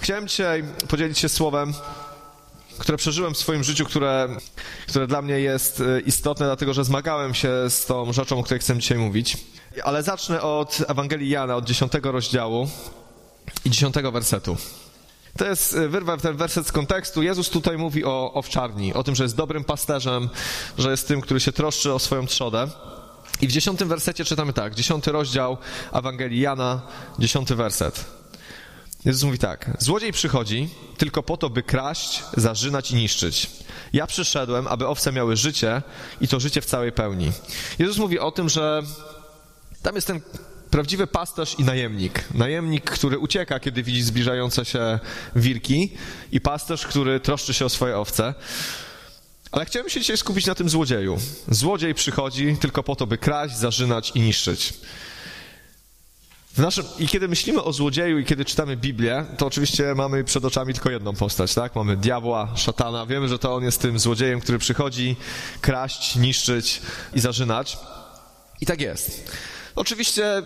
[0.00, 1.74] Chciałem dzisiaj podzielić się słowem,
[2.78, 4.28] które przeżyłem w swoim życiu, które,
[4.88, 8.60] które dla mnie jest e, istotne, dlatego że zmagałem się z tą rzeczą, o której
[8.60, 9.36] chcę dzisiaj mówić.
[9.84, 12.68] Ale zacznę od Ewangelii Jana, od 10 rozdziału
[13.64, 14.56] i 10 wersetu.
[15.38, 17.22] To jest, e, wyrwę ten werset z kontekstu.
[17.22, 20.28] Jezus tutaj mówi o owczarni, o tym, że jest dobrym pasterzem,
[20.78, 22.68] że jest tym, który się troszczy o swoją trzodę.
[23.40, 25.56] I w dziesiątym wersecie czytamy tak, dziesiąty rozdział
[25.92, 26.80] Ewangelii Jana,
[27.18, 28.19] dziesiąty werset.
[29.04, 33.50] Jezus mówi tak, złodziej przychodzi tylko po to, by kraść, zarzynać i niszczyć.
[33.92, 35.82] Ja przyszedłem, aby owce miały życie
[36.20, 37.32] i to życie w całej pełni.
[37.78, 38.82] Jezus mówi o tym, że
[39.82, 40.20] tam jest ten
[40.70, 42.24] prawdziwy pasterz i najemnik.
[42.34, 44.98] Najemnik, który ucieka, kiedy widzi zbliżające się
[45.36, 45.92] wirki
[46.32, 48.34] i pasterz, który troszczy się o swoje owce.
[49.52, 51.18] Ale chciałem się dzisiaj skupić na tym złodzieju.
[51.48, 54.74] Złodziej przychodzi tylko po to, by kraść, zarzynać i niszczyć.
[56.60, 60.74] Naszym, I kiedy myślimy o złodzieju i kiedy czytamy Biblię, to oczywiście mamy przed oczami
[60.74, 61.76] tylko jedną postać, tak?
[61.76, 63.06] Mamy diabła, szatana.
[63.06, 65.16] Wiemy, że to on jest tym złodziejem, który przychodzi
[65.60, 66.82] kraść, niszczyć
[67.14, 67.78] i zarzynać.
[68.60, 69.32] I tak jest.
[69.76, 70.42] Oczywiście,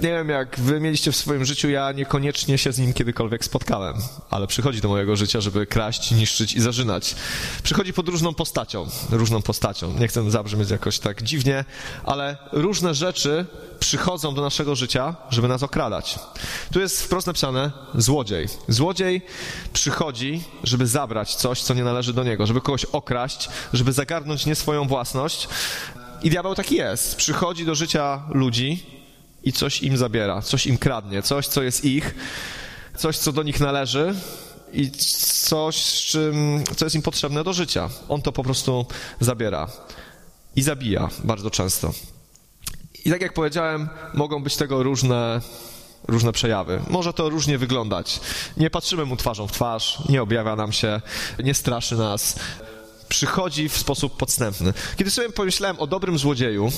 [0.00, 3.94] nie wiem, jak wy mieliście w swoim życiu, ja niekoniecznie się z nim kiedykolwiek spotkałem,
[4.30, 7.14] ale przychodzi do mojego życia, żeby kraść, niszczyć i zarzynać.
[7.62, 9.94] Przychodzi pod różną postacią, różną postacią.
[9.98, 11.64] Nie chcę zabrzmieć jakoś tak dziwnie,
[12.04, 13.46] ale różne rzeczy
[13.80, 16.18] przychodzą do naszego życia, żeby nas okradać.
[16.72, 18.48] Tu jest wprost napisane złodziej.
[18.68, 19.22] Złodziej
[19.72, 24.54] przychodzi, żeby zabrać coś, co nie należy do niego, żeby kogoś okraść, żeby zagarnąć nie
[24.54, 25.48] swoją własność,
[26.22, 27.16] i diabeł taki jest.
[27.16, 28.86] Przychodzi do życia ludzi
[29.44, 32.14] i coś im zabiera, coś im kradnie, coś, co jest ich,
[32.96, 34.14] coś, co do nich należy
[34.72, 37.88] i coś, czym, co jest im potrzebne do życia.
[38.08, 38.86] On to po prostu
[39.20, 39.68] zabiera
[40.56, 41.92] i zabija bardzo często.
[43.04, 45.40] I tak jak powiedziałem, mogą być tego różne,
[46.08, 46.80] różne przejawy.
[46.90, 48.20] Może to różnie wyglądać.
[48.56, 51.00] Nie patrzymy mu twarzą w twarz, nie objawia nam się,
[51.44, 52.38] nie straszy nas
[53.08, 54.72] przychodzi w sposób podstępny.
[54.96, 56.72] Kiedy sobie pomyślałem o dobrym złodzieju,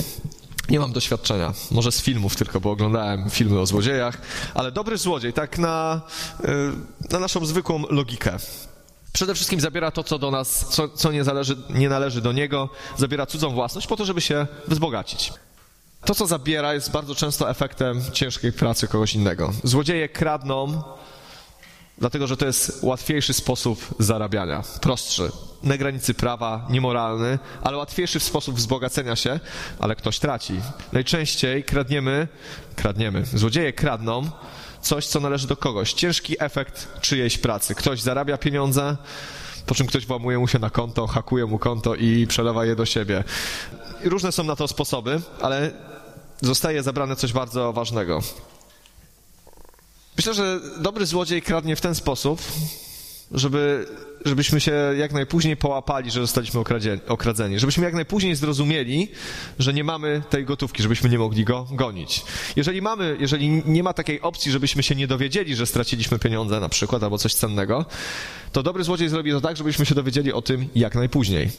[0.69, 4.17] nie mam doświadczenia, może z filmów tylko, bo oglądałem filmy o złodziejach,
[4.53, 6.01] ale dobry złodziej, tak na,
[6.39, 6.47] y,
[7.09, 8.37] na naszą zwykłą logikę.
[9.13, 12.69] Przede wszystkim zabiera to, co do nas, co, co nie, zależy, nie należy do niego,
[12.97, 15.33] zabiera cudzą własność po to, żeby się wzbogacić.
[16.05, 19.53] To, co zabiera, jest bardzo często efektem ciężkiej pracy kogoś innego.
[19.63, 20.83] Złodzieje kradną
[22.01, 25.31] dlatego że to jest łatwiejszy sposób zarabiania, prostszy,
[25.63, 29.39] na granicy prawa, niemoralny, ale łatwiejszy sposób wzbogacenia się,
[29.79, 30.53] ale ktoś traci.
[30.93, 32.27] Najczęściej kradniemy,
[32.75, 34.29] kradniemy, złodzieje kradną
[34.81, 35.93] coś, co należy do kogoś.
[35.93, 37.75] Ciężki efekt czyjejś pracy.
[37.75, 38.97] Ktoś zarabia pieniądze,
[39.65, 42.85] po czym ktoś włamuje mu się na konto, hakuje mu konto i przelewa je do
[42.85, 43.23] siebie.
[44.03, 45.71] Różne są na to sposoby, ale
[46.41, 48.21] zostaje zabrane coś bardzo ważnego.
[50.17, 52.41] Myślę, że dobry złodziej kradnie w ten sposób,
[53.31, 53.87] żeby,
[54.25, 56.59] żebyśmy się jak najpóźniej połapali, że zostaliśmy
[57.07, 57.59] okradzeni.
[57.59, 59.07] Żebyśmy jak najpóźniej zrozumieli,
[59.59, 62.23] że nie mamy tej gotówki, żebyśmy nie mogli go gonić.
[62.55, 66.69] Jeżeli mamy, jeżeli nie ma takiej opcji, żebyśmy się nie dowiedzieli, że straciliśmy pieniądze na
[66.69, 67.85] przykład albo coś cennego,
[68.51, 71.49] to dobry złodziej zrobi to tak, żebyśmy się dowiedzieli o tym jak najpóźniej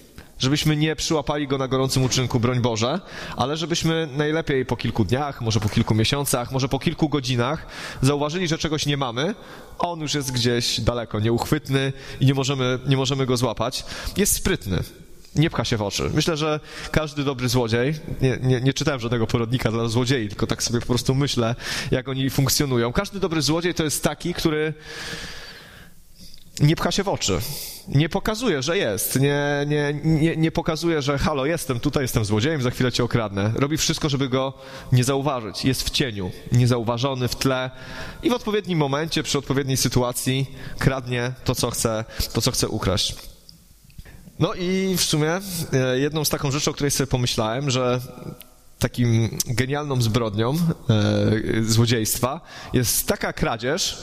[0.42, 3.00] żebyśmy nie przyłapali go na gorącym uczynku, broń Boże,
[3.36, 7.66] ale żebyśmy najlepiej po kilku dniach, może po kilku miesiącach, może po kilku godzinach
[8.02, 9.34] zauważyli, że czegoś nie mamy,
[9.78, 13.84] a on już jest gdzieś daleko, nieuchwytny i nie możemy, nie możemy go złapać.
[14.16, 14.82] Jest sprytny.
[15.34, 16.10] Nie pcha się w oczy.
[16.14, 16.60] Myślę, że
[16.90, 20.86] każdy dobry złodziej, nie, nie, nie czytałem żadnego porodnika dla złodziei, tylko tak sobie po
[20.86, 21.54] prostu myślę,
[21.90, 22.92] jak oni funkcjonują.
[22.92, 24.74] Każdy dobry złodziej to jest taki, który
[26.60, 27.38] nie pcha się w oczy.
[27.88, 29.20] Nie pokazuje, że jest.
[29.20, 33.52] Nie, nie, nie, nie pokazuje, że halo, jestem tutaj, jestem złodziejem, za chwilę cię okradnę.
[33.54, 34.52] Robi wszystko, żeby go
[34.92, 35.64] nie zauważyć.
[35.64, 37.70] Jest w cieniu, niezauważony, w tle
[38.22, 40.46] i w odpowiednim momencie, przy odpowiedniej sytuacji
[40.78, 43.14] kradnie to, co chce, to, co chce ukraść.
[44.38, 45.40] No i w sumie
[45.72, 48.00] e, jedną z taką rzeczą, o której sobie pomyślałem, że
[48.78, 50.58] takim genialną zbrodnią e,
[51.62, 52.40] złodziejstwa
[52.72, 53.98] jest taka kradzież,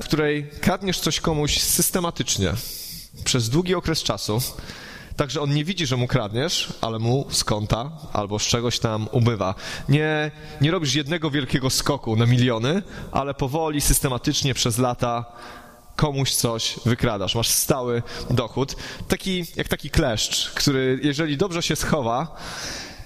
[0.00, 2.52] w której kradniesz coś komuś systematycznie
[3.24, 4.42] przez długi okres czasu,
[5.16, 8.78] tak że on nie widzi, że mu kradniesz, ale mu z konta albo z czegoś
[8.78, 9.54] tam ubywa.
[9.88, 10.30] Nie,
[10.60, 12.82] nie robisz jednego wielkiego skoku na miliony,
[13.12, 15.24] ale powoli, systematycznie przez lata
[15.96, 17.34] komuś coś wykradasz.
[17.34, 18.76] Masz stały dochód.
[19.08, 22.36] Taki, jak taki kleszcz, który jeżeli dobrze się schowa,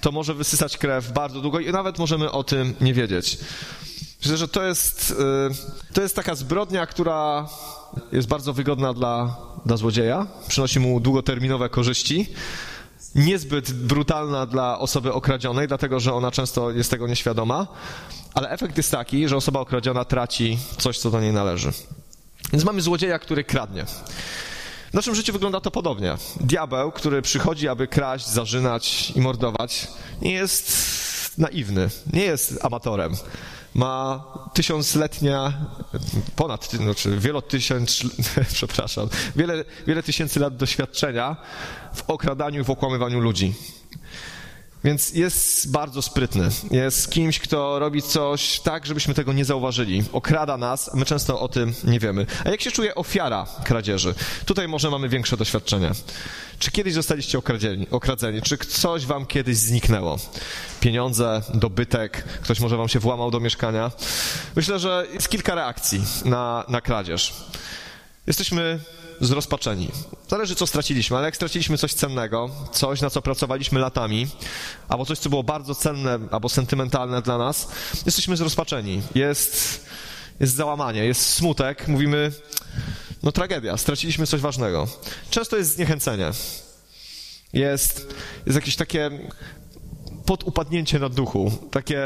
[0.01, 3.37] to może wysysać krew bardzo długo i nawet możemy o tym nie wiedzieć.
[4.25, 5.11] Myślę, że to jest,
[5.89, 7.47] y, to jest taka zbrodnia, która
[8.11, 9.35] jest bardzo wygodna dla,
[9.65, 12.33] dla złodzieja, przynosi mu długoterminowe korzyści,
[13.15, 17.67] niezbyt brutalna dla osoby okradzionej, dlatego że ona często jest tego nieświadoma,
[18.33, 21.71] ale efekt jest taki, że osoba okradziona traci coś, co do niej należy.
[22.53, 23.85] Więc mamy złodzieja, który kradnie.
[24.91, 26.17] W naszym życiu wygląda to podobnie.
[26.39, 29.87] Diabeł, który przychodzi, aby kraść, zarzynać i mordować,
[30.21, 33.15] nie jest naiwny, nie jest amatorem.
[33.75, 34.23] Ma
[34.53, 35.53] tysiącletnia,
[36.35, 38.03] ponad, znaczy wielotysiąc,
[38.53, 41.35] przepraszam, wiele, wiele tysięcy lat doświadczenia
[41.93, 43.53] w okradaniu i w okłamywaniu ludzi.
[44.85, 46.49] Więc jest bardzo sprytny.
[46.71, 50.03] Jest kimś, kto robi coś tak, żebyśmy tego nie zauważyli.
[50.13, 52.25] Okrada nas, my często o tym nie wiemy.
[52.45, 54.15] A jak się czuje ofiara kradzieży?
[54.45, 55.91] Tutaj może mamy większe doświadczenie.
[56.59, 57.37] Czy kiedyś zostaliście
[57.91, 58.41] okradzeni?
[58.43, 60.19] Czy coś wam kiedyś zniknęło?
[60.79, 63.91] Pieniądze, dobytek, ktoś może wam się włamał do mieszkania?
[64.55, 67.33] Myślę, że jest kilka reakcji na, na kradzież.
[68.27, 68.79] Jesteśmy
[69.21, 69.91] zrozpaczeni.
[70.29, 74.27] Zależy, co straciliśmy, ale jak straciliśmy coś cennego, coś, na co pracowaliśmy latami,
[74.89, 77.67] albo coś, co było bardzo cenne albo sentymentalne dla nas,
[78.05, 79.01] jesteśmy zrozpaczeni.
[79.15, 79.85] Jest,
[80.39, 81.87] jest załamanie, jest smutek.
[81.87, 82.31] Mówimy,
[83.23, 84.87] no tragedia, straciliśmy coś ważnego.
[85.29, 86.31] Często jest zniechęcenie.
[87.53, 88.15] Jest,
[88.45, 89.11] jest jakieś takie
[90.25, 92.01] podupadnięcie na duchu, takie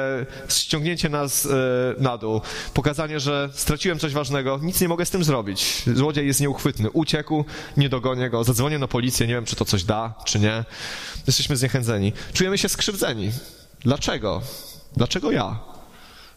[0.50, 1.50] ściągnięcie nas e,
[1.98, 2.42] na dół,
[2.74, 5.84] pokazanie, że straciłem coś ważnego, nic nie mogę z tym zrobić.
[5.94, 7.46] Złodziej jest nieuchwytny, uciekł,
[7.78, 10.64] nie dogonię go, zadzwonię na policję, nie wiem, czy to coś da, czy nie.
[11.28, 12.14] Jesteśmy zniechęceni.
[12.34, 13.32] Czujemy się skrzywdzeni.
[13.80, 14.42] Dlaczego?
[14.98, 15.60] Dlaczego ja?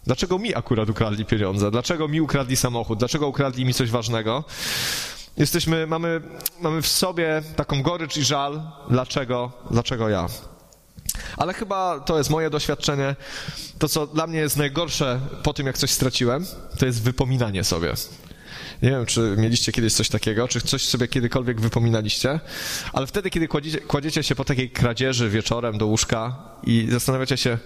[0.05, 1.71] Dlaczego mi akurat ukradli pieniądze?
[1.71, 2.99] Dlaczego mi ukradli samochód?
[2.99, 4.45] Dlaczego ukradli mi coś ważnego?
[5.37, 6.21] Jesteśmy, mamy,
[6.61, 8.63] mamy w sobie taką gorycz i żal.
[8.91, 9.53] Dlaczego?
[9.71, 10.29] Dlaczego ja?
[11.37, 13.17] Ale chyba to jest moje doświadczenie.
[13.79, 16.47] To, co dla mnie jest najgorsze po tym, jak coś straciłem,
[16.79, 17.93] to jest wypominanie sobie.
[18.83, 22.41] Nie wiem, czy mieliście kiedyś coś takiego, czy coś sobie kiedykolwiek wypominaliście,
[22.93, 26.37] ale wtedy, kiedy kładziecie, kładziecie się po takiej kradzieży wieczorem do łóżka
[26.67, 27.59] i zastanawiacie się,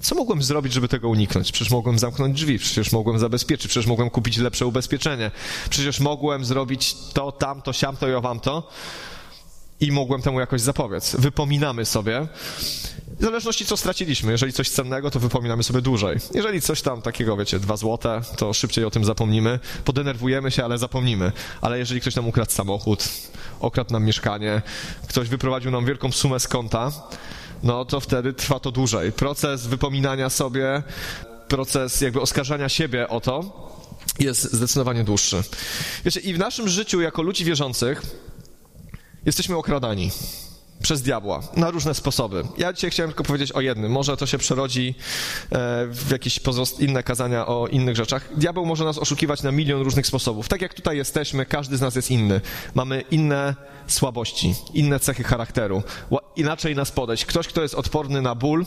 [0.00, 1.52] co mogłem zrobić, żeby tego uniknąć?
[1.52, 5.30] Przecież mogłem zamknąć drzwi, przecież mogłem zabezpieczyć, przecież mogłem kupić lepsze ubezpieczenie,
[5.70, 8.68] przecież mogłem zrobić to, tamto, siamto i owamto
[9.80, 11.16] i mogłem temu jakoś zapobiec.
[11.18, 12.26] Wypominamy sobie.
[13.20, 14.32] W zależności co straciliśmy.
[14.32, 16.18] Jeżeli coś cennego, to wypominamy sobie dłużej.
[16.34, 19.58] Jeżeli coś tam takiego, wiecie, dwa złote, to szybciej o tym zapomnimy.
[19.84, 21.32] Podenerwujemy się, ale zapomnimy.
[21.60, 23.08] Ale jeżeli ktoś nam ukradł samochód,
[23.60, 24.62] okradł nam mieszkanie,
[25.08, 26.92] ktoś wyprowadził nam wielką sumę z konta,
[27.62, 29.12] no to wtedy trwa to dłużej.
[29.12, 30.82] Proces wypominania sobie,
[31.48, 33.70] proces jakby oskarżania siebie o to
[34.18, 35.42] jest zdecydowanie dłuższy.
[36.04, 38.02] Wiecie, i w naszym życiu jako ludzi wierzących
[39.26, 40.10] Jesteśmy okradani
[40.82, 42.44] przez diabła na różne sposoby.
[42.58, 43.92] Ja dzisiaj chciałem tylko powiedzieć o jednym.
[43.92, 44.94] Może to się przerodzi
[45.52, 46.40] e, w jakieś
[46.78, 48.28] inne kazania o innych rzeczach.
[48.36, 50.48] Diabeł może nas oszukiwać na milion różnych sposobów.
[50.48, 52.40] Tak jak tutaj jesteśmy, każdy z nas jest inny.
[52.74, 53.54] Mamy inne
[53.86, 55.82] słabości, inne cechy charakteru.
[56.36, 57.24] Inaczej nas podejść.
[57.24, 58.66] Ktoś, kto jest odporny na ból,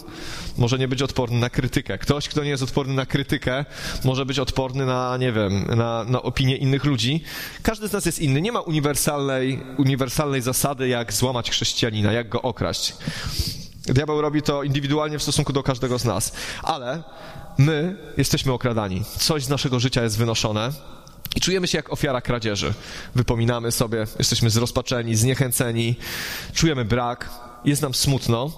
[0.57, 1.97] może nie być odporny na krytykę.
[1.97, 3.65] Ktoś, kto nie jest odporny na krytykę,
[4.03, 7.23] może być odporny na, nie wiem, na, na opinię innych ludzi.
[7.63, 8.41] Każdy z nas jest inny.
[8.41, 11.49] Nie ma uniwersalnej, uniwersalnej zasady, jak złamać
[12.11, 12.95] jak go okraść.
[13.85, 16.33] Diabeł robi to indywidualnie w stosunku do każdego z nas.
[16.63, 17.03] Ale
[17.57, 19.03] my jesteśmy okradani.
[19.17, 20.71] Coś z naszego życia jest wynoszone
[21.35, 22.73] i czujemy się jak ofiara kradzieży.
[23.15, 25.95] Wypominamy sobie, jesteśmy zrozpaczeni, zniechęceni,
[26.53, 27.29] czujemy brak,
[27.65, 28.51] jest nam smutno.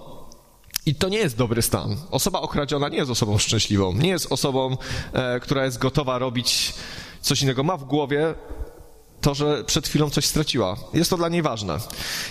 [0.86, 1.98] I to nie jest dobry stan.
[2.12, 4.78] Osoba okradziona nie jest osobą szczęśliwą, nie jest osobą,
[5.14, 6.74] e, która jest gotowa robić
[7.22, 7.64] coś innego.
[7.64, 8.34] Ma w głowie
[9.26, 10.76] to, że przed chwilą coś straciła.
[10.94, 11.78] Jest to dla niej ważne.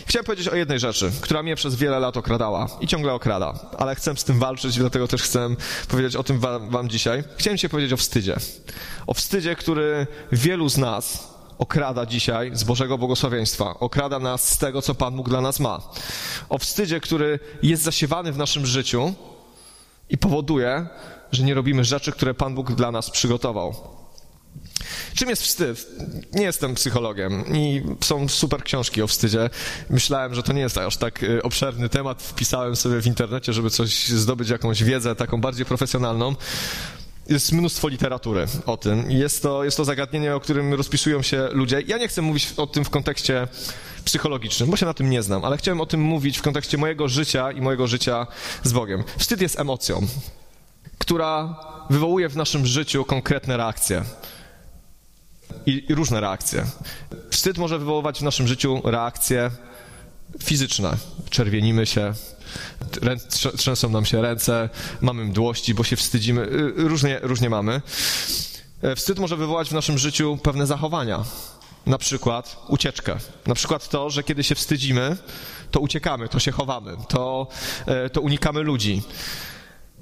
[0.06, 3.94] Chciałem powiedzieć o jednej rzeczy, która mnie przez wiele lat okradała i ciągle okrada, ale
[3.94, 5.48] chcę z tym walczyć, dlatego też chcę
[5.88, 7.24] powiedzieć o tym wam, wam dzisiaj.
[7.36, 8.36] Chciałem dzisiaj powiedzieć o wstydzie.
[9.06, 14.82] O wstydzie, który wielu z nas okrada dzisiaj z Bożego błogosławieństwa, okrada nas z tego,
[14.82, 15.80] co Pan Bóg dla nas ma.
[16.48, 19.14] O wstydzie, który jest zasiewany w naszym życiu
[20.10, 20.86] i powoduje,
[21.32, 23.93] że nie robimy rzeczy, które Pan Bóg dla nas przygotował.
[25.14, 25.86] Czym jest wstyd?
[26.32, 29.50] Nie jestem psychologiem i są super książki o wstydzie.
[29.90, 32.22] Myślałem, że to nie jest aż tak y, obszerny temat.
[32.22, 36.34] Wpisałem sobie w internecie, żeby coś zdobyć, jakąś wiedzę taką bardziej profesjonalną.
[37.28, 39.10] Jest mnóstwo literatury o tym.
[39.10, 41.82] Jest to, jest to zagadnienie, o którym rozpisują się ludzie.
[41.86, 43.48] Ja nie chcę mówić o tym w kontekście
[44.04, 47.08] psychologicznym, bo się na tym nie znam, ale chciałem o tym mówić w kontekście mojego
[47.08, 48.26] życia i mojego życia
[48.62, 49.04] z Bogiem.
[49.18, 50.06] Wstyd jest emocją,
[50.98, 51.56] która
[51.90, 54.04] wywołuje w naszym życiu konkretne reakcje
[55.66, 56.64] i, i różne reakcje.
[57.30, 59.50] Wstyd może wywoływać w naszym życiu reakcje
[60.42, 60.96] fizyczne.
[61.30, 62.12] Czerwienimy się,
[63.56, 64.68] trzęsą nam się ręce,
[65.00, 66.42] mamy mdłości, bo się wstydzimy.
[66.42, 67.82] Y, różnie, różnie mamy.
[68.82, 71.24] E, wstyd może wywołać w naszym życiu pewne zachowania.
[71.86, 73.16] Na przykład ucieczkę.
[73.46, 75.16] Na przykład to, że kiedy się wstydzimy,
[75.70, 77.46] to uciekamy, to się chowamy, to,
[77.86, 79.02] e, to unikamy ludzi.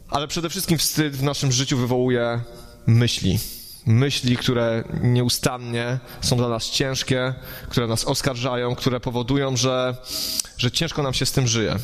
[0.09, 2.41] Ale przede wszystkim wstyd w naszym życiu wywołuje
[2.87, 3.39] myśli,
[3.87, 7.35] myśli, które nieustannie są dla nas ciężkie,
[7.69, 9.97] które nas oskarżają, które powodują, że,
[10.59, 11.77] że ciężko nam się z tym żyje.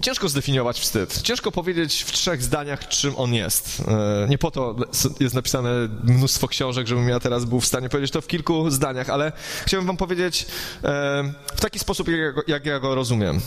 [0.00, 1.22] Ciężko zdefiniować wstyd.
[1.22, 3.82] Ciężko powiedzieć w trzech zdaniach, czym on jest.
[3.88, 4.76] E, nie po to
[5.20, 5.70] jest napisane
[6.04, 9.32] mnóstwo książek, żebym ja teraz był w stanie powiedzieć to w kilku zdaniach, ale
[9.66, 10.46] chciałbym wam powiedzieć
[10.84, 12.08] e, w taki sposób,
[12.46, 13.40] jak ja go rozumiem.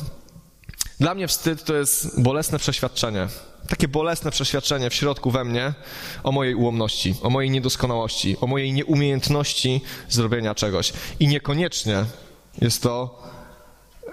[1.00, 3.28] Dla mnie wstyd to jest bolesne przeświadczenie.
[3.68, 5.74] Takie bolesne przeświadczenie w środku we mnie
[6.24, 10.94] o mojej ułomności, o mojej niedoskonałości, o mojej nieumiejętności zrobienia czegoś.
[11.20, 12.06] I niekoniecznie
[12.62, 13.20] jest to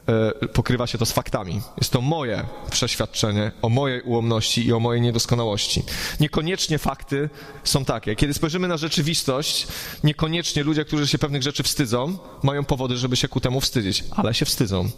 [0.09, 1.61] E, pokrywa się to z faktami.
[1.79, 5.83] Jest to moje przeświadczenie o mojej ułomności i o mojej niedoskonałości.
[6.21, 7.31] Niekoniecznie fakty
[7.65, 8.17] są takie.
[8.17, 9.67] Kiedy spojrzymy na rzeczywistość,
[10.05, 14.35] niekoniecznie ludzie, którzy się pewnych rzeczy wstydzą, mają powody, żeby się ku temu wstydzić, ale
[14.35, 14.91] się wstydzą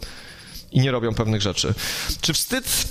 [0.71, 1.73] i nie robią pewnych rzeczy.
[2.21, 2.87] Czy wstyd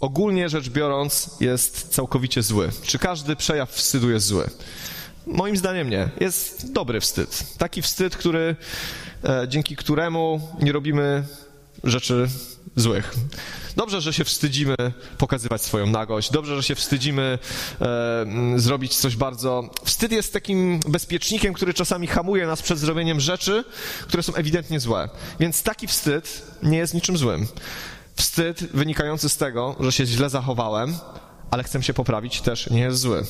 [0.00, 2.70] ogólnie rzecz biorąc jest całkowicie zły?
[2.82, 4.50] Czy każdy przejaw wstydu jest zły?
[5.26, 6.08] Moim zdaniem nie.
[6.20, 7.56] Jest dobry wstyd.
[7.58, 8.56] Taki wstyd, który,
[9.24, 11.24] e, dzięki któremu nie robimy
[11.84, 12.28] rzeczy
[12.76, 13.14] złych.
[13.76, 14.76] Dobrze, że się wstydzimy
[15.18, 17.38] pokazywać swoją nagość, dobrze, że się wstydzimy
[17.80, 19.70] e, zrobić coś bardzo.
[19.84, 23.64] Wstyd jest takim bezpiecznikiem, który czasami hamuje nas przed zrobieniem rzeczy,
[24.02, 25.08] które są ewidentnie złe.
[25.40, 27.46] Więc taki wstyd nie jest niczym złym.
[28.16, 30.94] Wstyd wynikający z tego, że się źle zachowałem,
[31.50, 33.24] ale chcę się poprawić, też nie jest zły.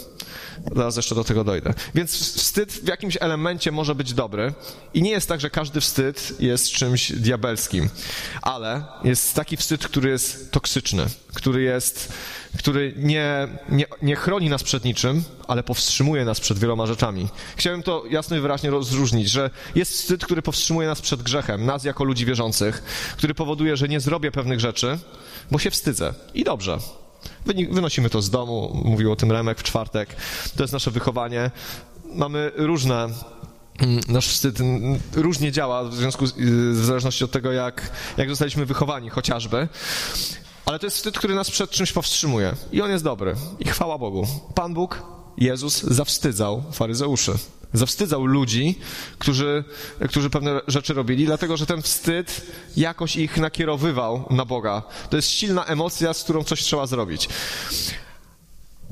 [0.77, 1.75] Zaraz jeszcze do tego dojdę.
[1.95, 4.53] Więc wstyd w jakimś elemencie może być dobry
[4.95, 7.89] i nie jest tak, że każdy wstyd jest czymś diabelskim,
[8.43, 12.13] ale jest taki wstyd, który jest toksyczny, który jest,
[12.59, 17.29] który nie, nie, nie chroni nas przed niczym, ale powstrzymuje nas przed wieloma rzeczami.
[17.57, 21.85] Chciałem to jasno i wyraźnie rozróżnić, że jest wstyd, który powstrzymuje nas przed grzechem, nas
[21.85, 22.83] jako ludzi wierzących,
[23.17, 24.99] który powoduje, że nie zrobię pewnych rzeczy,
[25.51, 26.15] bo się wstydzę.
[26.35, 26.79] I dobrze.
[27.71, 30.17] Wynosimy to z domu, mówił o tym Remek w czwartek.
[30.57, 31.51] To jest nasze wychowanie.
[32.15, 33.09] Mamy różne
[33.79, 34.59] mm, nasz wstyd
[35.15, 36.33] różnie działa w związku z,
[36.73, 39.69] w zależności od tego, jak, jak zostaliśmy wychowani chociażby.
[40.67, 42.53] Ale to jest wstyd, który nas przed czymś powstrzymuje.
[42.73, 43.35] I on jest dobry.
[43.59, 44.27] I chwała Bogu.
[44.55, 45.03] Pan Bóg,
[45.39, 47.33] Jezus, zawstydzał faryzeuszy.
[47.77, 48.79] Zawstydzał ludzi,
[49.19, 49.65] którzy,
[50.09, 54.83] którzy pewne rzeczy robili, dlatego że ten wstyd jakoś ich nakierowywał na Boga.
[55.11, 57.29] To jest silna emocja, z którą coś trzeba zrobić.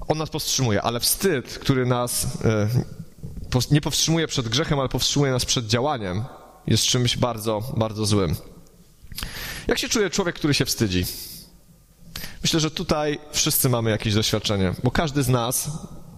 [0.08, 2.68] On nas powstrzymuje, ale wstyd, który nas e,
[3.70, 6.24] nie powstrzymuje przed grzechem, ale powstrzymuje nas przed działaniem,
[6.66, 8.36] jest czymś bardzo, bardzo złym.
[9.66, 11.06] Jak się czuje człowiek, który się wstydzi?
[12.42, 15.70] Myślę, że tutaj wszyscy mamy jakieś doświadczenie, bo każdy z nas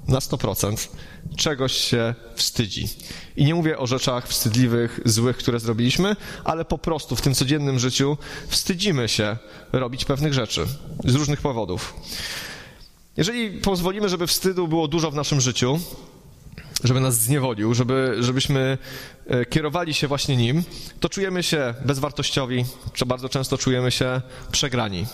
[0.09, 0.89] na 100%
[1.37, 2.89] czegoś się wstydzi.
[3.37, 7.79] I nie mówię o rzeczach wstydliwych, złych, które zrobiliśmy, ale po prostu w tym codziennym
[7.79, 8.17] życiu
[8.49, 9.37] wstydzimy się
[9.73, 10.67] robić pewnych rzeczy
[11.05, 11.95] z różnych powodów.
[13.17, 15.81] Jeżeli pozwolimy, żeby wstydu było dużo w naszym życiu,
[16.85, 18.79] żeby nas zniewolił, żeby, żebyśmy
[19.27, 20.65] e, kierowali się właśnie nim,
[21.01, 22.65] to czujemy się bezwartościowi,
[23.07, 24.21] bardzo często czujemy się
[24.53, 25.07] przegrani.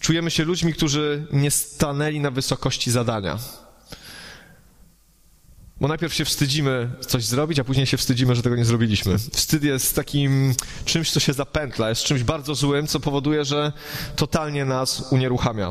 [0.00, 3.38] Czujemy się ludźmi, którzy nie stanęli na wysokości zadania.
[5.84, 9.18] Bo najpierw się wstydzimy coś zrobić, a później się wstydzimy, że tego nie zrobiliśmy.
[9.18, 13.72] Wstyd jest takim czymś, co się zapętla, jest czymś bardzo złym, co powoduje, że
[14.16, 15.70] totalnie nas unieruchamia.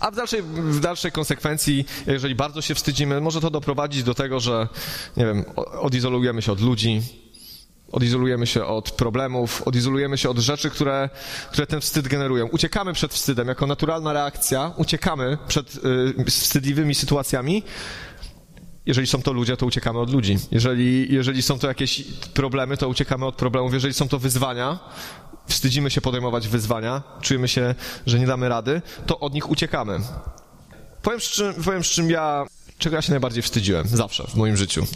[0.00, 4.40] A w dalszej, w dalszej konsekwencji, jeżeli bardzo się wstydzimy, może to doprowadzić do tego,
[4.40, 4.68] że,
[5.16, 5.44] nie wiem,
[5.80, 7.02] odizolujemy się od ludzi,
[7.92, 11.10] odizolujemy się od problemów, odizolujemy się od rzeczy, które,
[11.52, 12.46] które ten wstyd generują.
[12.46, 17.62] Uciekamy przed wstydem jako naturalna reakcja, uciekamy przed y, wstydliwymi sytuacjami,
[18.86, 20.38] jeżeli są to ludzie, to uciekamy od ludzi.
[20.50, 22.02] Jeżeli, jeżeli są to jakieś
[22.34, 23.74] problemy, to uciekamy od problemów.
[23.74, 24.78] Jeżeli są to wyzwania,
[25.46, 27.74] wstydzimy się podejmować wyzwania, czujemy się,
[28.06, 30.00] że nie damy rady, to od nich uciekamy.
[31.02, 32.46] Powiem z czym, powiem z czym ja,
[32.78, 34.86] czego ja się najbardziej wstydziłem, zawsze w moim życiu.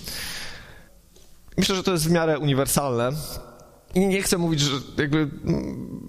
[1.57, 3.11] Myślę, że to jest w miarę uniwersalne,
[3.95, 5.29] i nie chcę mówić, że jakby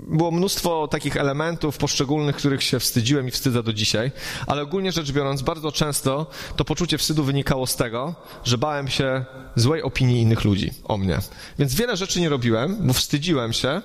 [0.07, 4.11] było mnóstwo takich elementów poszczególnych, których się wstydziłem i wstydzę do dzisiaj,
[4.47, 9.25] ale ogólnie rzecz biorąc, bardzo często to poczucie wstydu wynikało z tego, że bałem się
[9.55, 11.19] złej opinii innych ludzi o mnie.
[11.59, 13.81] Więc wiele rzeczy nie robiłem, bo wstydziłem się,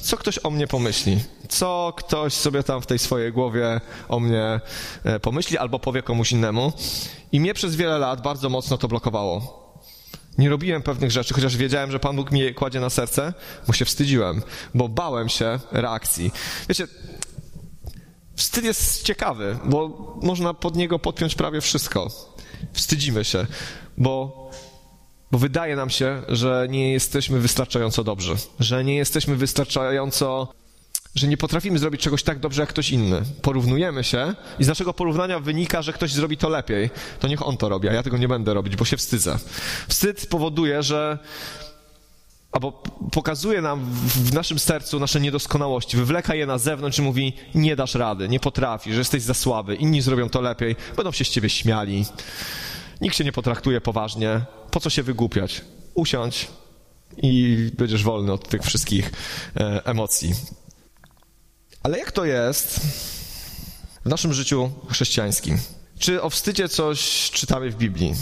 [0.00, 4.60] co ktoś o mnie pomyśli, co ktoś sobie tam w tej swojej głowie o mnie
[5.04, 6.72] e, pomyśli albo powie komuś innemu.
[7.32, 9.67] I mnie przez wiele lat bardzo mocno to blokowało.
[10.38, 13.32] Nie robiłem pewnych rzeczy, chociaż wiedziałem, że Pan Bóg mi je kładzie na serce,
[13.66, 14.42] bo się wstydziłem,
[14.74, 16.32] bo bałem się reakcji.
[16.68, 16.86] Wiecie,
[18.36, 19.88] wstyd jest ciekawy, bo
[20.22, 22.08] można pod niego podpiąć prawie wszystko.
[22.72, 23.46] Wstydzimy się,
[23.96, 24.50] bo,
[25.30, 30.48] bo wydaje nam się, że nie jesteśmy wystarczająco dobrzy, że nie jesteśmy wystarczająco
[31.18, 33.22] że nie potrafimy zrobić czegoś tak dobrze jak ktoś inny.
[33.42, 36.90] Porównujemy się i z naszego porównania wynika, że ktoś zrobi to lepiej.
[37.20, 39.38] To niech on to robi, a ja tego nie będę robić, bo się wstydzę.
[39.88, 41.18] Wstyd powoduje, że
[42.52, 42.72] albo
[43.12, 47.94] pokazuje nam w naszym sercu nasze niedoskonałości, wywleka je na zewnątrz i mówi, nie dasz
[47.94, 51.48] rady, nie potrafisz, że jesteś za słaby, inni zrobią to lepiej, będą się z ciebie
[51.48, 52.04] śmiali,
[53.00, 55.60] nikt się nie potraktuje poważnie, po co się wygłupiać?
[55.94, 56.48] Usiądź
[57.16, 59.12] i będziesz wolny od tych wszystkich
[59.56, 60.34] e, emocji.
[61.82, 62.80] Ale jak to jest
[64.04, 65.58] w naszym życiu chrześcijańskim?
[65.98, 68.14] Czy o wstydzie coś czytamy w Biblii?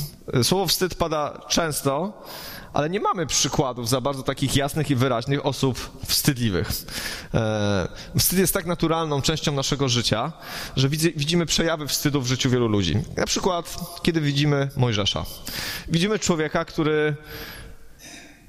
[0.43, 2.23] Słowo wstyd pada często,
[2.73, 6.73] ale nie mamy przykładów za bardzo takich jasnych i wyraźnych osób wstydliwych.
[7.35, 10.33] E, wstyd jest tak naturalną częścią naszego życia,
[10.77, 12.99] że widzimy przejawy wstydu w życiu wielu ludzi.
[13.17, 15.25] Na przykład, kiedy widzimy Mojżesza.
[15.89, 17.17] Widzimy człowieka, który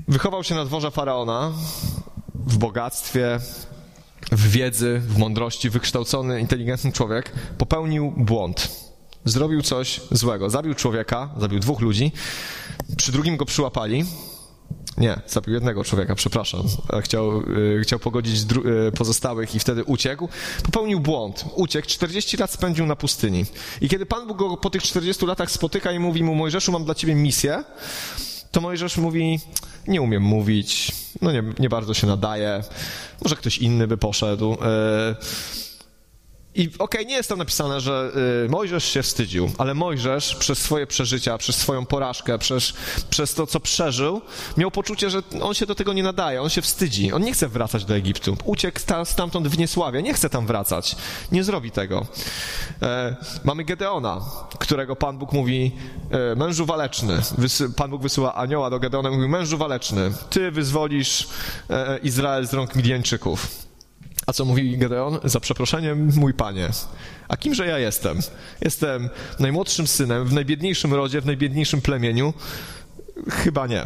[0.08, 1.52] wychował się na dworze faraona
[2.36, 3.40] w bogactwie,
[4.32, 8.88] w wiedzy, w mądrości, wykształcony, inteligentny człowiek popełnił błąd.
[9.26, 10.50] Zrobił coś złego.
[10.50, 12.12] Zabił człowieka, zabił dwóch ludzi,
[12.98, 14.06] przy drugim go przyłapali.
[14.98, 16.64] Nie, zabił jednego człowieka, przepraszam.
[17.02, 20.30] Chciał, yy, chciał pogodzić yy, pozostałych i wtedy uciekł.
[20.64, 21.46] Popełnił błąd.
[21.56, 23.46] Uciekł, 40 lat spędził na pustyni.
[23.82, 26.86] I kiedy Pan Bóg go po tych 40 latach spotyka i mówi mu, Mojżeszu, mam
[26.86, 27.64] dla ciebie misję,
[28.52, 29.40] to Mojżesz mówi,
[29.88, 30.92] nie umiem mówić,
[31.22, 32.64] no nie, nie bardzo się nadaje,
[33.24, 34.52] może ktoś inny by poszedł.
[34.52, 34.58] Yy,
[36.58, 38.12] i okej, okay, nie jest tam napisane, że
[38.46, 42.74] y, Mojżesz się wstydził, ale Mojżesz przez swoje przeżycia, przez swoją porażkę, przez,
[43.10, 44.22] przez to, co przeżył,
[44.58, 47.48] miał poczucie, że on się do tego nie nadaje, on się wstydzi, on nie chce
[47.48, 48.38] wracać do Egiptu.
[48.46, 50.96] Uciekł ta, stamtąd w niesławie, nie chce tam wracać,
[51.32, 52.08] nie zrobi tego.
[52.82, 54.22] E, mamy Gedeona,
[54.60, 55.72] którego Pan Bóg mówi,
[56.12, 57.22] e, mężu waleczny.
[57.38, 61.28] Wysy, Pan Bóg wysyła anioła do Gedeona i mówi, mężu waleczny, ty wyzwolisz
[61.70, 63.67] e, Izrael z rąk Midianczyków.
[64.28, 65.20] A co mówi Gedeon?
[65.24, 66.70] Za przeproszeniem, mój panie.
[67.28, 68.20] A kimże ja jestem?
[68.62, 72.34] Jestem najmłodszym synem, w najbiedniejszym rodzie, w najbiedniejszym plemieniu?
[73.30, 73.84] Chyba nie.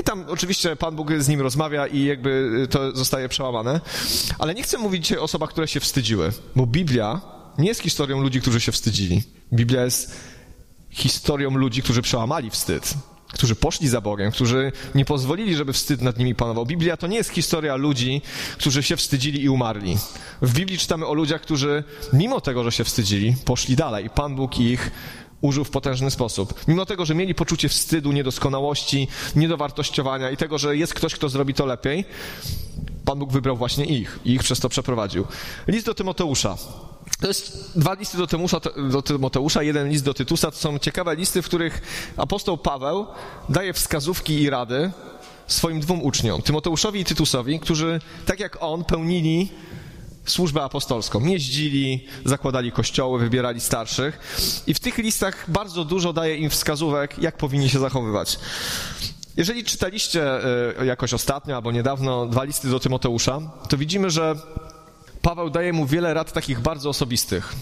[0.00, 3.80] I tam oczywiście Pan Bóg z nim rozmawia i jakby to zostaje przełamane.
[4.38, 7.20] Ale nie chcę mówić o osobach, które się wstydziły, bo Biblia
[7.58, 9.22] nie jest historią ludzi, którzy się wstydzili.
[9.52, 10.16] Biblia jest
[10.90, 12.94] historią ludzi, którzy przełamali wstyd
[13.34, 16.66] którzy poszli za Bogiem, którzy nie pozwolili, żeby wstyd nad nimi panował.
[16.66, 18.22] Biblia to nie jest historia ludzi,
[18.58, 19.98] którzy się wstydzili i umarli.
[20.42, 24.58] W Biblii czytamy o ludziach, którzy mimo tego, że się wstydzili, poszli dalej Pan Bóg
[24.58, 24.90] ich
[25.40, 26.54] użył w potężny sposób.
[26.68, 31.54] Mimo tego, że mieli poczucie wstydu, niedoskonałości, niedowartościowania i tego, że jest ktoś, kto zrobi
[31.54, 32.04] to lepiej,
[33.04, 35.26] Pan Bóg wybrał właśnie ich i ich przez to przeprowadził.
[35.66, 36.56] List do Tymoteusza.
[37.20, 40.50] To jest dwa listy do, Tymusza, do Tymoteusza, jeden list do Tytusa.
[40.50, 41.82] To są ciekawe listy, w których
[42.16, 43.06] apostoł Paweł
[43.48, 44.90] daje wskazówki i rady
[45.46, 49.48] swoim dwóm uczniom, Tymoteuszowi i Tytusowi, którzy tak jak on pełnili
[50.26, 51.24] służbę apostolską.
[51.24, 54.18] Jeździli, zakładali kościoły, wybierali starszych
[54.66, 58.38] i w tych listach bardzo dużo daje im wskazówek, jak powinni się zachowywać.
[59.36, 60.44] Jeżeli czytaliście
[60.80, 64.36] e, jakoś ostatnio albo niedawno dwa listy do Tymoteusza, to widzimy, że
[65.24, 67.52] Paweł daje mu wiele rad takich bardzo osobistych.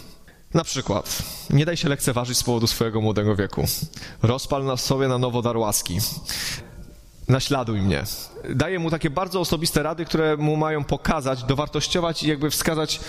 [0.54, 3.64] Na przykład, nie daj się lekceważyć z powodu swojego młodego wieku.
[4.22, 5.98] Rozpal na sobie na nowo dar łaski.
[7.28, 8.04] Naśladuj mnie.
[8.54, 13.00] Daje mu takie bardzo osobiste rady, które mu mają pokazać, dowartościować i jakby wskazać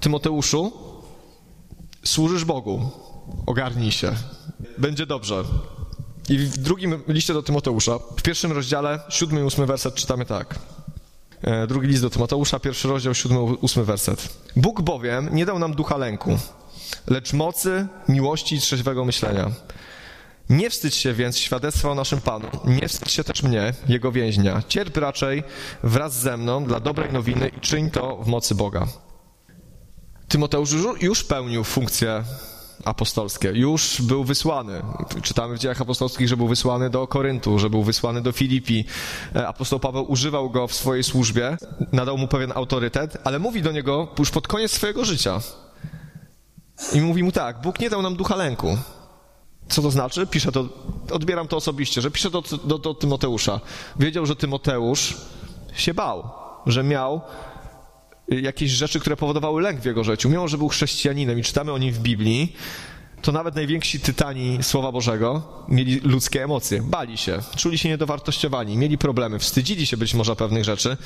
[0.00, 0.72] Tymoteuszu,
[2.04, 2.90] służysz Bogu,
[3.46, 4.12] ogarnij się,
[4.78, 5.44] będzie dobrze.
[6.28, 10.58] I w drugim liście do Tymoteusza, w pierwszym rozdziale, siódmy i ósmy werset czytamy tak.
[11.42, 14.28] E, drugi list do Tymoteusza, pierwszy rozdział, siódmy, ósmy werset.
[14.56, 16.38] Bóg bowiem nie dał nam ducha lęku,
[17.06, 19.50] lecz mocy, miłości i trzeźwego myślenia.
[20.50, 22.48] Nie wstydź się więc świadectwa o naszym Panu.
[22.64, 24.62] Nie wstydź się też mnie, Jego więźnia.
[24.68, 25.42] Cierp raczej
[25.82, 28.86] wraz ze mną dla dobrej nowiny i czyń to w mocy Boga.
[30.28, 32.24] Tymoteusz już pełnił funkcję
[32.84, 33.48] apostolskie.
[33.54, 34.82] Już był wysłany.
[35.22, 38.84] Czytamy w dziejach apostolskich, że był wysłany do Koryntu, że był wysłany do Filipi.
[39.36, 41.56] E, apostoł Paweł używał go w swojej służbie,
[41.92, 45.40] nadał mu pewien autorytet, ale mówi do niego już pod koniec swojego życia.
[46.92, 48.78] I mówi mu tak, Bóg nie dał nam ducha lęku.
[49.68, 50.26] Co to znaczy?
[50.26, 50.68] Piszę to,
[51.10, 53.60] odbieram to osobiście, że pisze do, do, do Tymoteusza.
[53.98, 55.16] Wiedział, że Tymoteusz
[55.74, 56.30] się bał,
[56.66, 57.20] że miał
[58.40, 60.30] jakieś rzeczy, które powodowały lęk w jego życiu.
[60.30, 62.56] Mimo, że był chrześcijaninem i czytamy o nim w Biblii,
[63.22, 68.98] to nawet najwięksi tytani Słowa Bożego mieli ludzkie emocje, bali się, czuli się niedowartościowani, mieli
[68.98, 70.96] problemy, wstydzili się być może pewnych rzeczy.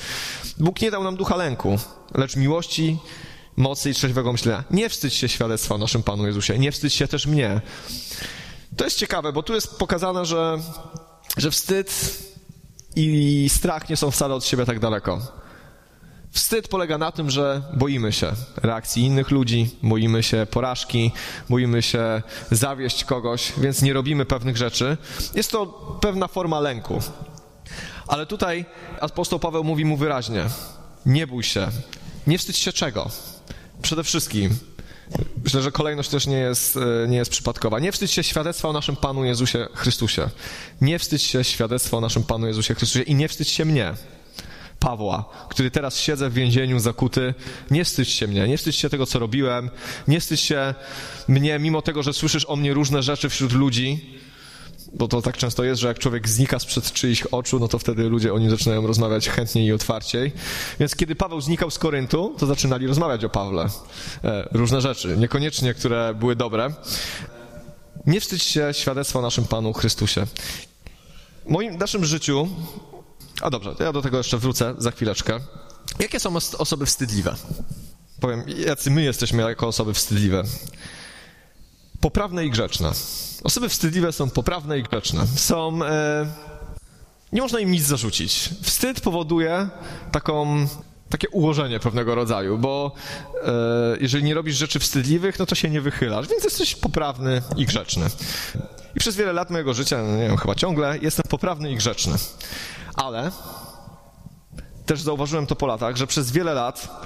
[0.57, 1.79] Bóg nie dał nam ducha lęku,
[2.15, 2.97] lecz miłości,
[3.57, 4.63] mocy i trzeźwego myślenia.
[4.71, 7.61] Nie wstydź się świadectwa o naszym Panu Jezusie, nie wstydź się też mnie.
[8.77, 10.57] To jest ciekawe, bo tu jest pokazane, że,
[11.37, 12.17] że wstyd
[12.95, 15.21] i strach nie są wcale od siebie tak daleko.
[16.37, 18.31] Wstyd polega na tym, że boimy się
[18.63, 21.11] reakcji innych ludzi, boimy się porażki,
[21.49, 22.21] boimy się
[22.51, 24.97] zawieść kogoś, więc nie robimy pewnych rzeczy.
[25.35, 25.65] Jest to
[26.01, 27.01] pewna forma lęku.
[28.07, 28.65] Ale tutaj
[29.01, 30.45] apostoł Paweł mówi mu wyraźnie:
[31.05, 31.67] nie bój się,
[32.27, 33.09] nie wstydź się czego.
[33.81, 34.57] Przede wszystkim,
[35.43, 37.79] myślę, że kolejność też nie jest, e, nie jest przypadkowa.
[37.79, 40.29] Nie wstydź się świadectwa o naszym Panu Jezusie Chrystusie.
[40.81, 43.93] Nie wstydź się świadectwa o naszym Panu Jezusie Chrystusie i nie wstydź się mnie.
[44.79, 47.33] Pawła, który teraz siedzę w więzieniu zakuty.
[47.71, 49.69] Nie wstydź się mnie, nie wstydź się tego, co robiłem,
[50.07, 50.75] nie wstydź się
[51.27, 54.19] mnie, mimo tego, że słyszysz o mnie różne rzeczy wśród ludzi,
[54.93, 58.09] bo to tak często jest, że jak człowiek znika sprzed czyichś oczu, no to wtedy
[58.09, 60.31] ludzie o nim zaczynają rozmawiać chętniej i otwarciej.
[60.79, 63.67] Więc kiedy Paweł znikał z Koryntu, to zaczynali rozmawiać o Pawle.
[64.23, 66.73] E, różne rzeczy, niekoniecznie, które były dobre.
[68.05, 70.25] Nie wstydź się świadectwa o naszym Panu Chrystusie.
[71.45, 72.47] W moim naszym życiu
[73.41, 75.39] a dobrze, ja do tego jeszcze wrócę za chwileczkę.
[75.99, 77.35] Jakie są osoby wstydliwe?
[78.19, 80.43] Powiem, jacy my jesteśmy jako osoby wstydliwe.
[82.01, 82.91] Poprawne i grzeczne.
[83.43, 85.27] Osoby wstydliwe są poprawne i grzeczne.
[85.27, 85.83] Są.
[85.83, 86.27] E,
[87.31, 88.49] nie można im nic zarzucić.
[88.61, 89.69] Wstyd powoduje
[90.11, 90.67] taką
[91.09, 92.91] takie ułożenie pewnego rodzaju, bo
[93.45, 93.51] e,
[94.01, 98.05] jeżeli nie robisz rzeczy wstydliwych, no to się nie wychylasz, więc jesteś poprawny i grzeczny.
[98.97, 102.13] I przez wiele lat mojego życia, no nie wiem, chyba ciągle, jestem poprawny i grzeczny.
[102.95, 103.31] Ale
[104.85, 107.01] też zauważyłem to po latach, że przez wiele lat,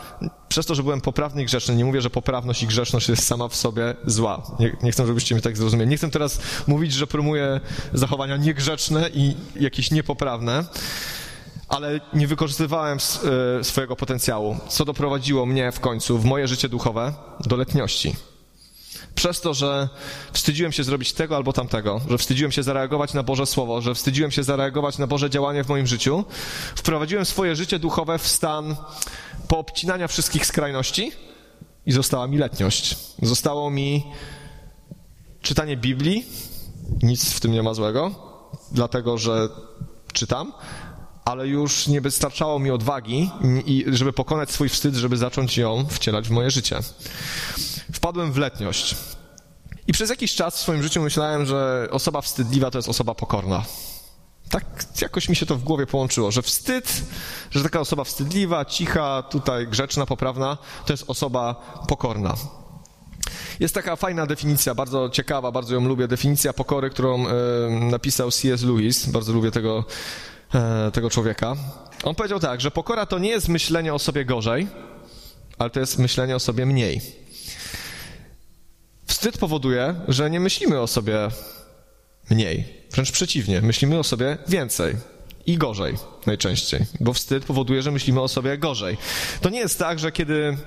[0.50, 3.48] przez to, że byłem poprawny i grzeczny, nie mówię, że poprawność i grzeczność jest sama
[3.48, 4.42] w sobie zła.
[4.60, 5.90] Nie, nie chcę, żebyście mnie tak zrozumieli.
[5.90, 7.60] Nie chcę teraz mówić, że promuję
[7.94, 10.66] zachowania niegrzeczne i jakieś niepoprawne,
[11.70, 12.98] ale nie wykorzystywałem
[13.60, 18.16] e, swojego potencjału, co doprowadziło mnie w końcu, w moje życie duchowe, do letniości.
[19.16, 19.90] Przez to, że
[20.34, 24.32] wstydziłem się zrobić tego albo tamtego, że wstydziłem się zareagować na Boże Słowo, że wstydziłem
[24.32, 26.24] się zareagować na Boże działanie w moim życiu,
[26.76, 28.76] wprowadziłem swoje życie duchowe w stan
[29.48, 31.12] poobcinania wszystkich skrajności
[31.86, 32.98] i została mi letniość.
[33.22, 34.04] Zostało mi
[35.42, 36.26] czytanie Biblii,
[37.04, 38.12] nic w tym nie ma złego,
[38.72, 39.50] dlatego że
[40.14, 40.54] czytam,
[41.26, 43.30] ale już nie wystarczało mi odwagi,
[43.88, 46.80] żeby pokonać swój wstyd, żeby zacząć ją wcielać w moje życie.
[47.94, 48.96] Wpadłem w letniość.
[49.88, 53.64] I przez jakiś czas w swoim życiu myślałem, że osoba wstydliwa to jest osoba pokorna.
[54.50, 54.66] Tak
[55.02, 57.04] jakoś mi się to w głowie połączyło, że wstyd,
[57.52, 61.56] że taka osoba wstydliwa, cicha, tutaj grzeczna, poprawna, to jest osoba
[61.88, 62.36] pokorna.
[63.60, 67.30] Jest taka fajna definicja, bardzo ciekawa, bardzo ją lubię, definicja pokory, którą y,
[67.70, 68.64] napisał C.S.
[68.64, 69.06] Lewis.
[69.06, 69.86] Bardzo lubię tego
[70.56, 71.56] E, tego człowieka.
[72.04, 74.68] On powiedział tak, że pokora to nie jest myślenie o sobie gorzej,
[75.58, 77.02] ale to jest myślenie o sobie mniej.
[79.12, 81.28] Wstyd powoduje, że nie myślimy o sobie
[82.30, 82.68] mniej.
[82.92, 84.96] Wręcz przeciwnie, myślimy o sobie więcej
[85.46, 88.98] i gorzej najczęściej, bo wstyd powoduje, że myślimy o sobie gorzej.
[89.42, 90.58] To nie jest tak, że kiedy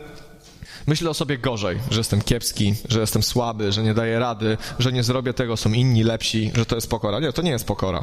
[0.86, 4.92] myślę o sobie gorzej, że jestem kiepski, że jestem słaby, że nie daję rady, że
[4.92, 7.20] nie zrobię tego, są inni lepsi, że to jest pokora.
[7.20, 8.02] Nie, to nie jest pokora.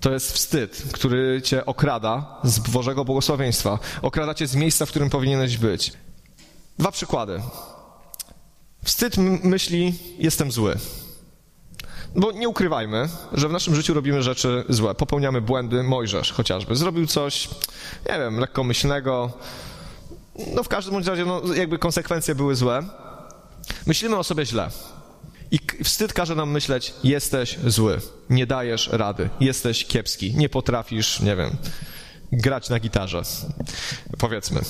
[0.00, 3.78] To jest wstyd, który cię okrada z Bożego błogosławieństwa.
[4.02, 5.92] Okrada cię z miejsca, w którym powinieneś być.
[6.78, 7.40] Dwa przykłady.
[8.84, 10.76] Wstyd myśli, jestem zły.
[12.16, 14.94] Bo nie ukrywajmy, że w naszym życiu robimy rzeczy złe.
[14.94, 15.82] Popełniamy błędy.
[15.82, 17.48] Mojżesz chociażby zrobił coś,
[18.10, 19.32] nie wiem, lekkomyślnego.
[20.54, 22.82] No w każdym razie, no, jakby konsekwencje były złe.
[23.86, 24.70] Myślimy o sobie źle.
[25.50, 31.36] I wstyd każe nam myśleć, jesteś zły, nie dajesz rady, jesteś kiepski, nie potrafisz, nie
[31.36, 31.56] wiem,
[32.32, 33.22] grać na gitarze,
[34.18, 34.60] powiedzmy.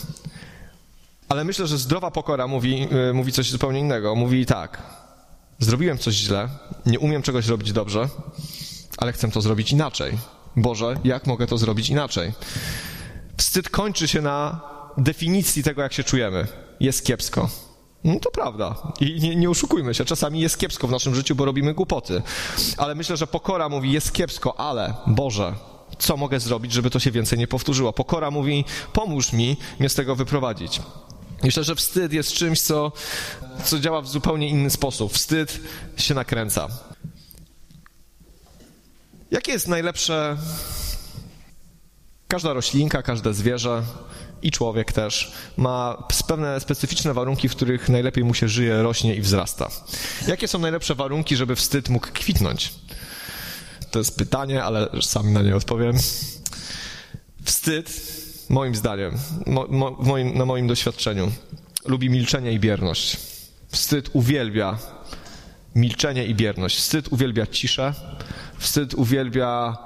[1.28, 4.14] Ale myślę, że zdrowa pokora mówi, yy, mówi coś zupełnie innego.
[4.14, 4.82] Mówi tak,
[5.58, 6.48] zrobiłem coś źle,
[6.86, 8.08] nie umiem czegoś robić dobrze,
[8.98, 10.18] ale chcę to zrobić inaczej.
[10.56, 12.32] Boże, jak mogę to zrobić inaczej?
[13.36, 14.60] Wstyd kończy się na
[14.98, 16.46] definicji tego, jak się czujemy.
[16.80, 17.48] Jest kiepsko
[18.04, 18.74] no to prawda.
[19.00, 22.22] I nie, nie oszukujmy się, czasami jest kiepsko w naszym życiu, bo robimy głupoty.
[22.76, 25.54] Ale myślę, że pokora mówi, jest kiepsko, ale Boże,
[25.98, 27.92] co mogę zrobić, żeby to się więcej nie powtórzyło?
[27.92, 30.80] Pokora mówi, pomóż mi mnie z tego wyprowadzić.
[31.42, 32.92] Myślę, że wstyd jest czymś, co,
[33.64, 35.12] co działa w zupełnie inny sposób.
[35.12, 35.60] Wstyd
[35.96, 36.68] się nakręca.
[39.30, 40.36] Jakie jest najlepsze?
[42.28, 43.82] Każda roślinka, każde zwierzę
[44.42, 49.20] i człowiek też ma pewne specyficzne warunki, w których najlepiej mu się żyje, rośnie i
[49.20, 49.68] wzrasta.
[50.26, 52.74] Jakie są najlepsze warunki, żeby wstyd mógł kwitnąć?
[53.90, 55.96] To jest pytanie, ale sam na nie odpowiem.
[57.44, 58.02] Wstyd,
[58.48, 59.14] moim zdaniem,
[59.46, 61.32] mo, mo, moim, na moim doświadczeniu,
[61.84, 63.16] lubi milczenie i bierność.
[63.68, 64.78] Wstyd uwielbia
[65.74, 66.76] milczenie i bierność.
[66.76, 67.94] Wstyd uwielbia ciszę.
[68.58, 69.76] Wstyd uwielbia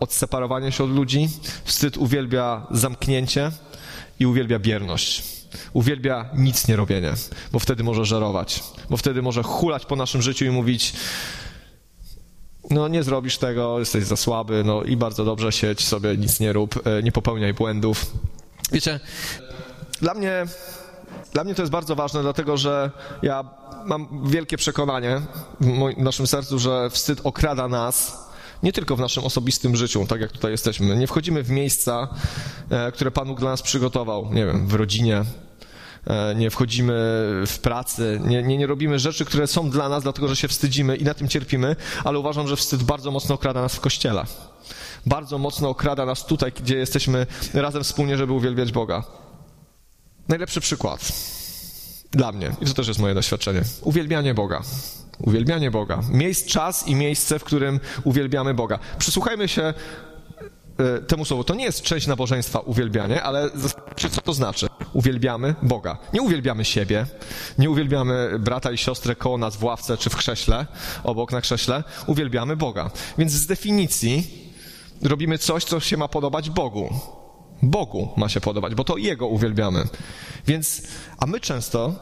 [0.00, 1.28] odseparowanie się od ludzi.
[1.64, 3.50] Wstyd uwielbia zamknięcie
[4.20, 5.22] i uwielbia bierność.
[5.72, 7.12] Uwielbia nic nie robienie,
[7.52, 10.92] bo wtedy może żerować, bo wtedy może hulać po naszym życiu i mówić
[12.70, 16.52] no nie zrobisz tego, jesteś za słaby, no i bardzo dobrze siedź sobie, nic nie
[16.52, 18.06] rób, e, nie popełniaj błędów.
[18.72, 19.00] Wiecie,
[20.00, 20.46] dla mnie,
[21.32, 22.90] dla mnie to jest bardzo ważne, dlatego że
[23.22, 23.44] ja
[23.84, 25.20] mam wielkie przekonanie
[25.60, 28.28] w naszym sercu, że wstyd okrada nas,
[28.62, 30.96] nie tylko w naszym osobistym życiu, tak jak tutaj jesteśmy.
[30.96, 32.08] Nie wchodzimy w miejsca,
[32.70, 35.24] e, które Pan Bóg dla nas przygotował, nie wiem, w rodzinie,
[36.36, 36.92] nie wchodzimy
[37.46, 40.96] w pracy, nie, nie, nie robimy rzeczy, które są dla nas, dlatego że się wstydzimy
[40.96, 44.24] i na tym cierpimy, ale uważam, że wstyd bardzo mocno okrada nas w kościele.
[45.06, 49.04] Bardzo mocno okrada nas tutaj, gdzie jesteśmy razem wspólnie, żeby uwielbiać Boga.
[50.28, 51.12] Najlepszy przykład
[52.10, 54.62] dla mnie, i to też jest moje doświadczenie, uwielbianie Boga.
[55.18, 56.00] Uwielbianie Boga.
[56.10, 58.78] Miejsc, czas i miejsce, w którym uwielbiamy Boga.
[58.98, 59.74] Przysłuchajmy się e,
[61.06, 61.44] temu słowu.
[61.44, 63.50] To nie jest część nabożeństwa uwielbianie, ale
[64.10, 64.66] co to znaczy?
[64.98, 65.98] Uwielbiamy Boga.
[66.12, 67.06] Nie uwielbiamy siebie,
[67.58, 70.66] nie uwielbiamy brata i siostrę koło nas w ławce czy w krześle,
[71.04, 71.84] obok na krześle.
[72.06, 72.90] Uwielbiamy Boga.
[73.18, 74.26] Więc z definicji
[75.02, 76.94] robimy coś, co się ma podobać Bogu.
[77.62, 79.84] Bogu ma się podobać, bo to Jego uwielbiamy.
[80.46, 80.82] Więc,
[81.18, 81.94] a my często,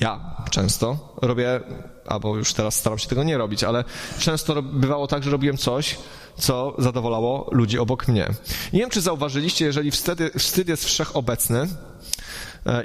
[0.00, 1.60] ja często robię,
[2.06, 3.84] albo już teraz staram się tego nie robić, ale
[4.18, 5.96] często bywało tak, że robiłem coś,
[6.36, 8.28] co zadowalało ludzi obok mnie.
[8.72, 11.66] Nie wiem, czy zauważyliście, jeżeli wstyd, wstyd jest wszechobecny,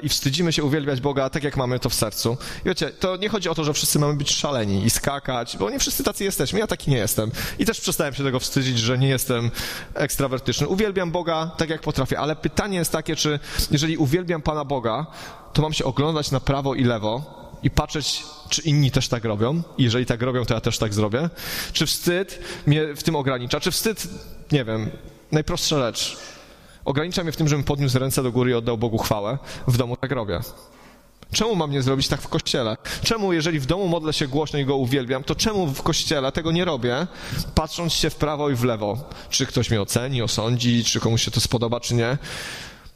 [0.02, 2.36] i wstydzimy się uwielbiać Boga tak, jak mamy to w sercu.
[2.64, 5.70] I wiecie, to nie chodzi o to, że wszyscy mamy być szaleni i skakać, bo
[5.70, 6.58] nie wszyscy tacy jesteśmy.
[6.58, 7.30] Ja taki nie jestem.
[7.58, 9.50] I też przestałem się tego wstydzić, że nie jestem
[9.94, 10.68] ekstrawertyczny.
[10.68, 13.38] Uwielbiam Boga tak, jak potrafię, ale pytanie jest takie, czy
[13.70, 15.06] jeżeli uwielbiam Pana Boga,
[15.52, 19.62] to mam się oglądać na prawo i lewo i patrzeć, czy inni też tak robią.
[19.78, 21.30] I jeżeli tak robią, to ja też tak zrobię.
[21.72, 23.60] Czy wstyd mnie w tym ogranicza?
[23.60, 24.08] Czy wstyd,
[24.52, 24.90] nie wiem,
[25.32, 26.16] najprostsza rzecz
[26.84, 29.38] Ogranicza mnie w tym, żebym podniósł ręce do góry i oddał Bogu chwałę.
[29.68, 30.40] W domu tak robię.
[31.32, 32.76] Czemu mam nie zrobić tak w kościele?
[33.02, 36.52] Czemu, jeżeli w domu modlę się głośno i go uwielbiam, to czemu w kościele tego
[36.52, 37.06] nie robię,
[37.54, 39.04] patrząc się w prawo i w lewo?
[39.30, 42.18] Czy ktoś mnie oceni, osądzi, czy komuś się to spodoba, czy nie?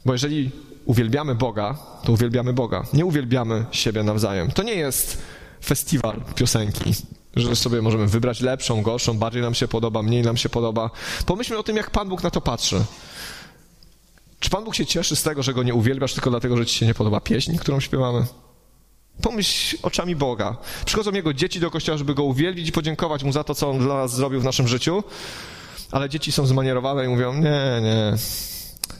[0.05, 0.51] Bo jeżeli
[0.85, 2.83] uwielbiamy Boga, to uwielbiamy Boga.
[2.93, 4.51] Nie uwielbiamy siebie nawzajem.
[4.51, 5.21] To nie jest
[5.65, 6.93] festiwal piosenki,
[7.35, 10.89] że sobie możemy wybrać lepszą, gorszą, bardziej nam się podoba, mniej nam się podoba.
[11.25, 12.83] Pomyślmy o tym, jak Pan Bóg na to patrzy.
[14.39, 16.77] Czy Pan Bóg się cieszy z tego, że Go nie uwielbiasz tylko dlatego, że Ci
[16.77, 18.25] się nie podoba pieśń, którą śpiewamy?
[19.21, 20.57] Pomyśl oczami Boga.
[20.85, 23.79] Przychodzą Jego dzieci do kościoła, żeby Go uwielbić i podziękować Mu za to, co On
[23.79, 25.03] dla nas zrobił w naszym życiu,
[25.91, 28.17] ale dzieci są zmanierowane i mówią, nie, nie,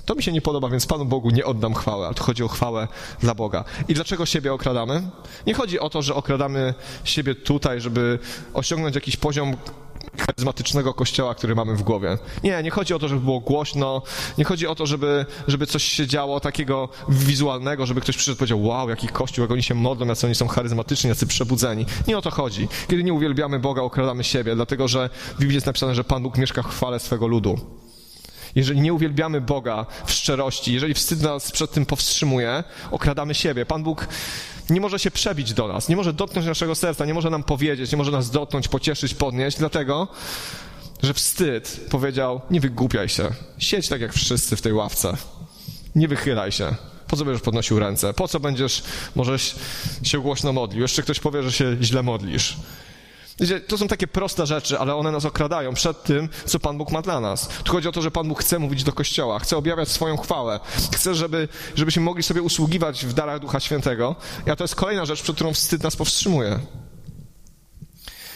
[0.06, 2.48] to mi się nie podoba, więc Panu Bogu nie oddam chwały, ale tu chodzi o
[2.48, 2.88] chwałę
[3.20, 3.64] dla Boga.
[3.88, 5.02] I dlaczego siebie okradamy?
[5.48, 6.74] Nie chodzi o to, że okradamy
[7.04, 8.20] siebie tutaj, żeby
[8.54, 9.58] osiągnąć jakiś poziom
[10.20, 12.18] charyzmatycznego kościoła, który mamy w głowie.
[12.44, 14.02] Nie, nie chodzi o to, żeby było głośno,
[14.38, 18.40] nie chodzi o to, żeby, żeby coś się działo takiego wizualnego, żeby ktoś przyszedł i
[18.40, 21.86] powiedział, wow, jaki kościół, jak oni się modlą, jak oni są charyzmatyczni, jacy przebudzeni.
[22.08, 22.68] Nie o to chodzi.
[22.88, 26.38] Kiedy nie uwielbiamy Boga, okradamy siebie, dlatego że w Biblii jest napisane, że Pan Bóg
[26.38, 27.60] mieszka w chwale swego ludu.
[28.56, 33.66] Jeżeli nie uwielbiamy Boga w szczerości, jeżeli wstyd nas przed tym powstrzymuje, okradamy siebie.
[33.66, 34.08] Pan Bóg
[34.70, 37.92] nie może się przebić do nas, nie może dotknąć naszego serca, nie może nam powiedzieć,
[37.92, 40.08] nie może nas dotknąć, pocieszyć, podnieść, dlatego,
[41.04, 45.18] że wstyd powiedział, nie wygłupiaj się, siedź tak jak wszyscy w tej ławce,
[45.96, 46.76] nie wychylaj się.
[47.08, 48.14] Po co będziesz podnosił ręce?
[48.14, 48.84] Po co będziesz,
[49.16, 49.56] możesz
[50.04, 50.82] się głośno modlił?
[50.82, 52.58] Jeszcze ktoś powie, że się źle modlisz.
[53.68, 57.02] To są takie proste rzeczy, ale one nas okradają przed tym, co Pan Bóg ma
[57.02, 57.48] dla nas.
[57.64, 60.60] Tu chodzi o to, że Pan Bóg chce mówić do Kościoła, chce objawiać swoją chwałę,
[60.94, 64.16] chce, żeby, żebyśmy mogli sobie usługiwać w darach Ducha Świętego.
[64.52, 66.60] A to jest kolejna rzecz, przed którą wstyd nas powstrzymuje.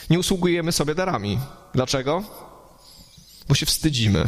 [0.09, 1.39] Nie usługujemy sobie darami.
[1.73, 2.23] Dlaczego?
[3.47, 4.25] Bo się wstydzimy.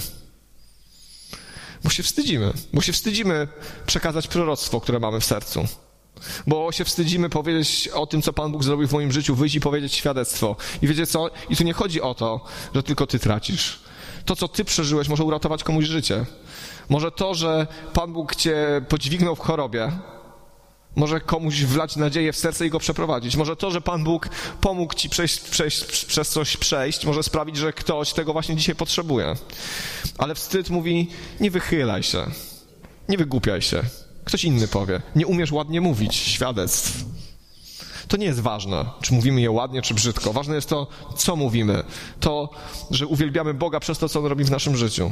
[1.83, 2.53] Bo się wstydzimy.
[2.73, 3.47] Bo się wstydzimy
[3.85, 5.67] przekazać proroctwo, które mamy w sercu
[6.47, 9.59] bo się wstydzimy powiedzieć o tym, co Pan Bóg zrobił w moim życiu, wyjść i
[9.59, 10.55] powiedzieć świadectwo.
[10.81, 11.29] I wiecie co?
[11.49, 13.79] I tu nie chodzi o to, że tylko ty tracisz.
[14.25, 16.25] To, co ty przeżyłeś, może uratować komuś życie.
[16.89, 19.91] Może to, że Pan Bóg cię podźwignął w chorobie,
[20.95, 23.35] może komuś wlać nadzieję w serce i go przeprowadzić.
[23.35, 24.29] Może to, że Pan Bóg
[24.61, 29.35] pomógł ci przejść, przejść, przez coś przejść, może sprawić, że ktoś tego właśnie dzisiaj potrzebuje.
[30.17, 31.07] Ale wstyd mówi,
[31.39, 32.25] nie wychylaj się,
[33.09, 33.83] nie wygłupiaj się.
[34.25, 35.01] Ktoś inny powie.
[35.15, 37.05] Nie umiesz ładnie mówić świadectw.
[38.07, 40.33] To nie jest ważne, czy mówimy je ładnie, czy brzydko.
[40.33, 41.83] Ważne jest to, co mówimy.
[42.19, 42.49] To,
[42.91, 45.11] że uwielbiamy Boga przez to, co On robi w naszym życiu.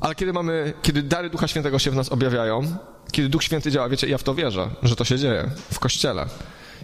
[0.00, 2.76] Ale kiedy mamy, kiedy dary Ducha Świętego się w nas objawiają,
[3.12, 6.26] kiedy Duch Święty działa, wiecie, ja w to wierzę, że to się dzieje w Kościele.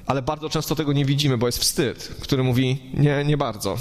[0.07, 3.77] Ale bardzo często tego nie widzimy, bo jest wstyd, który mówi, nie, nie bardzo.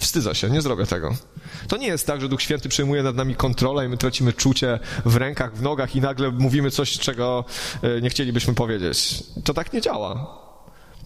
[0.00, 1.14] Wstydzę się, nie zrobię tego.
[1.68, 4.78] To nie jest tak, że Duch Święty przejmuje nad nami kontrolę i my tracimy czucie
[5.04, 7.44] w rękach, w nogach i nagle mówimy coś, czego
[7.82, 9.22] e, nie chcielibyśmy powiedzieć.
[9.44, 10.38] To tak nie działa.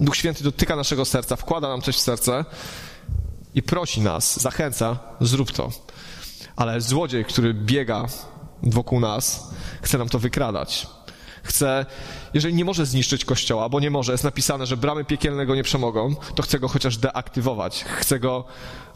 [0.00, 2.44] Duch Święty dotyka naszego serca, wkłada nam coś w serce
[3.54, 5.70] i prosi nas, zachęca, zrób to.
[6.56, 8.06] Ale złodziej, który biega
[8.62, 9.50] wokół nas,
[9.82, 10.86] chce nam to wykradać.
[11.46, 11.86] Chce,
[12.34, 15.62] jeżeli nie może zniszczyć kościoła, bo nie może, jest napisane, że bramy piekielne go nie
[15.62, 17.84] przemogą, to chce go chociaż deaktywować.
[17.84, 18.44] Chce go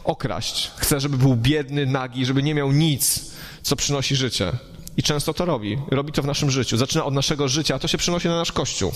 [0.04, 0.70] okraść.
[0.76, 3.32] Chce, żeby był biedny, nagi, żeby nie miał nic,
[3.62, 4.52] co przynosi życie.
[4.96, 5.78] I często to robi.
[5.90, 6.76] Robi to w naszym życiu.
[6.76, 8.92] Zaczyna od naszego życia, a to się przynosi na nasz kościół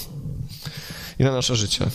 [1.18, 1.86] i na nasze życie.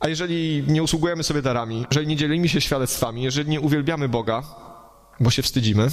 [0.00, 4.42] A jeżeli nie usługujemy sobie darami, jeżeli nie dzielimy się świadectwami, jeżeli nie uwielbiamy Boga,
[5.20, 5.88] bo się wstydzimy,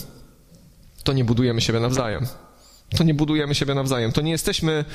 [1.03, 2.27] to nie budujemy siebie nawzajem.
[2.97, 4.11] To nie budujemy siebie nawzajem.
[4.11, 4.85] To nie jesteśmy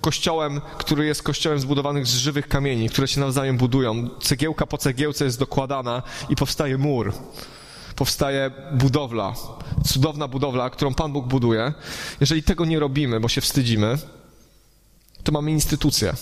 [0.00, 4.08] kościołem, który jest kościołem zbudowanych z żywych kamieni, które się nawzajem budują.
[4.22, 7.12] Cegiełka po cegiełce jest dokładana i powstaje mur.
[7.96, 9.34] Powstaje budowla.
[9.86, 11.72] Cudowna budowla, którą Pan Bóg buduje.
[12.20, 13.98] Jeżeli tego nie robimy, bo się wstydzimy,
[15.24, 16.12] to mamy instytucję.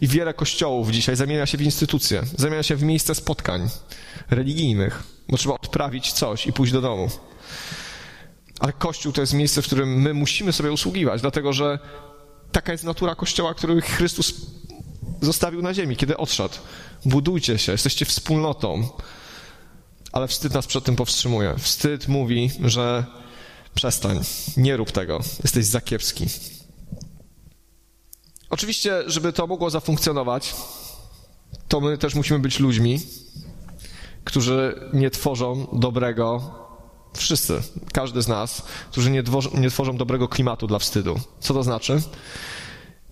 [0.00, 3.68] I wiele kościołów dzisiaj zamienia się w instytucje, zamienia się w miejsce spotkań
[4.30, 7.10] religijnych, bo trzeba odprawić coś i pójść do domu.
[8.60, 11.78] Ale Kościół to jest miejsce, w którym my musimy sobie usługiwać, dlatego że
[12.52, 14.32] taka jest natura Kościoła, który Chrystus
[15.20, 16.54] zostawił na ziemi, kiedy odszedł.
[17.04, 18.88] Budujcie się, jesteście wspólnotą.
[20.12, 21.54] Ale wstyd nas przed tym powstrzymuje.
[21.58, 23.04] Wstyd mówi, że
[23.74, 24.20] przestań,
[24.56, 26.26] nie rób tego, jesteś za kiepski.
[28.50, 30.54] Oczywiście, żeby to mogło zafunkcjonować,
[31.68, 33.00] to my też musimy być ludźmi,
[34.24, 36.54] którzy nie tworzą dobrego,
[37.16, 39.22] wszyscy, każdy z nas, którzy nie,
[39.54, 41.20] nie tworzą dobrego klimatu dla wstydu.
[41.40, 42.00] Co to znaczy?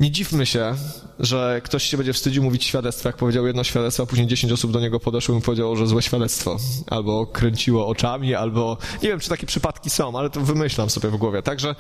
[0.01, 0.75] Nie dziwmy się,
[1.19, 4.73] że ktoś się będzie wstydził mówić świadectwo, jak powiedział jedno świadectwo, a później dziesięć osób
[4.73, 6.57] do niego podeszło i powiedziało, że złe świadectwo.
[6.91, 11.17] Albo kręciło oczami, albo nie wiem, czy takie przypadki są, ale to wymyślam sobie w
[11.17, 11.43] głowie.
[11.43, 11.75] Także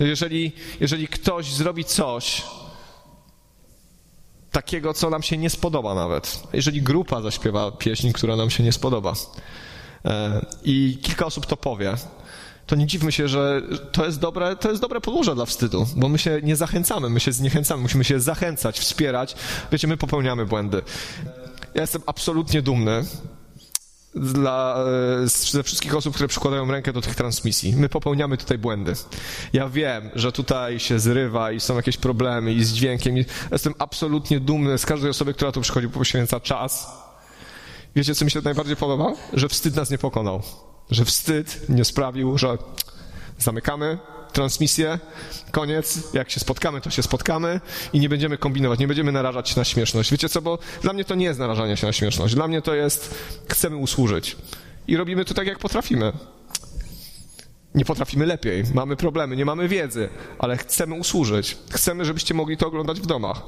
[0.00, 2.42] jeżeli, jeżeli ktoś zrobi coś,
[4.52, 6.42] takiego, co nam się nie spodoba nawet.
[6.52, 9.14] Jeżeli grupa zaśpiewa pieśń, która nam się nie spodoba
[10.64, 11.94] i kilka osób to powie,
[12.66, 13.62] to nie dziwmy się, że
[13.92, 17.20] to jest dobre, to jest dobre podłoże dla wstydu, bo my się nie zachęcamy, my
[17.20, 19.36] się zniechęcamy, musimy się zachęcać, wspierać.
[19.72, 20.82] Wiecie, my popełniamy błędy.
[21.74, 23.04] Ja jestem absolutnie dumny
[24.14, 24.84] dla,
[25.22, 27.76] e, ze wszystkich osób, które przykładają rękę do tych transmisji.
[27.76, 28.92] My popełniamy tutaj błędy.
[29.52, 33.16] Ja wiem, że tutaj się zrywa i są jakieś problemy i z dźwiękiem.
[33.52, 37.01] Jestem absolutnie dumny z każdej osoby, która tu przychodzi, poświęca czas.
[37.96, 39.12] Wiecie, co mi się najbardziej podoba?
[39.32, 40.42] Że wstyd nas nie pokonał.
[40.90, 42.58] Że wstyd nie sprawił, że
[43.38, 43.98] zamykamy,
[44.32, 44.98] transmisję,
[45.50, 47.60] koniec, jak się spotkamy, to się spotkamy
[47.92, 50.10] i nie będziemy kombinować, nie będziemy narażać się na śmieszność.
[50.10, 52.74] Wiecie co, bo dla mnie to nie jest narażanie się na śmieszność, dla mnie to
[52.74, 53.14] jest,
[53.48, 54.36] chcemy usłużyć
[54.88, 56.12] i robimy to tak, jak potrafimy.
[57.74, 60.08] Nie potrafimy lepiej, mamy problemy, nie mamy wiedzy,
[60.38, 61.56] ale chcemy usłużyć.
[61.70, 63.42] Chcemy, żebyście mogli to oglądać w domach.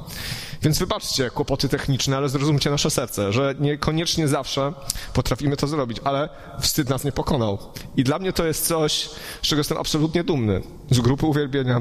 [0.62, 4.72] Więc wybaczcie kłopoty techniczne, ale zrozumcie nasze serce, że niekoniecznie zawsze
[5.14, 6.28] potrafimy to zrobić, ale
[6.60, 7.58] wstyd nas nie pokonał.
[7.96, 9.10] I dla mnie to jest coś,
[9.42, 10.62] z czego jestem absolutnie dumny.
[10.90, 11.80] Z grupy uwielbienia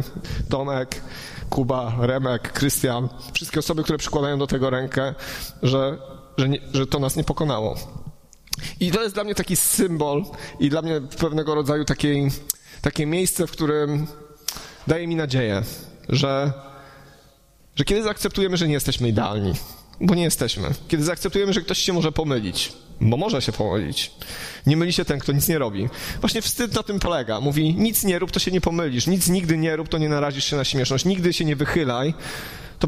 [0.50, 1.02] Tomek,
[1.50, 5.16] Kuba, Remek, Krystian, wszystkie osoby, które przykładają do tego rękę,
[5.64, 5.98] że,
[6.38, 8.03] że, nie, że to nas nie pokonało.
[8.80, 10.26] I to jest dla mnie taki symbol
[10.60, 14.08] i dla mnie pewnego rodzaju takie, miejsce, w którym
[14.88, 15.64] daje mi nadzieję,
[16.10, 16.54] że,
[17.76, 19.54] że kiedy zaakceptujemy, że nie jesteśmy idealni,
[20.02, 24.12] bo nie jesteśmy, kiedy zaakceptujemy, że ktoś się może pomylić, bo może się pomylić,
[24.66, 25.90] nie myli się ten, kto nic nie robi.
[26.22, 27.40] Właśnie wstyd na tym polega.
[27.40, 30.46] Mówi, nic nie rób, to się nie pomylisz, nic nigdy nie rób, to nie narazisz
[30.46, 32.14] się na śmieszność, nigdy się nie wychylaj,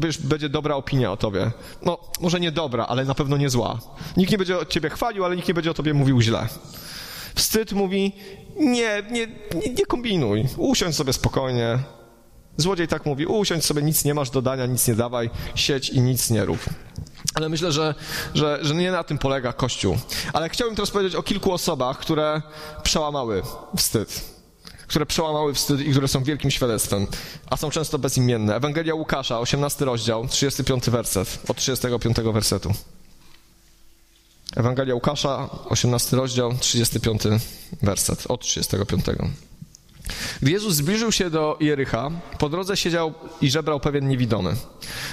[0.24, 1.50] będzie dobra opinia o tobie.
[1.82, 3.78] No, może nie dobra, ale na pewno nie zła.
[4.16, 6.48] Nikt nie będzie o ciebie chwalił, ale nikt nie będzie o tobie mówił źle.
[7.34, 8.12] Wstyd mówi,
[8.56, 11.78] nie, nie, nie, nie kombinuj, usiądź sobie spokojnie.
[12.56, 16.00] Złodziej tak mówi, usiądź sobie, nic nie masz do dania, nic nie dawaj, siedź i
[16.00, 16.58] nic nie rób.
[17.34, 17.94] Ale myślę, że,
[18.34, 19.96] że, że nie na tym polega Kościół.
[20.32, 22.42] Ale chciałbym teraz powiedzieć o kilku osobach, które
[22.82, 23.42] przełamały
[23.76, 24.35] wstyd
[24.86, 27.06] które przełamały wstyd i które są wielkim świadectwem,
[27.50, 28.56] a są często bezimienne.
[28.56, 32.72] Ewangelia Łukasza, 18 rozdział, 35 werset, od 35 wersetu.
[34.56, 37.22] Ewangelia Łukasza, 18 rozdział, 35
[37.82, 39.04] werset, od 35.
[40.42, 44.56] Gdy Jezus zbliżył się do Jericha, po drodze siedział i żebrał pewien niewidomy.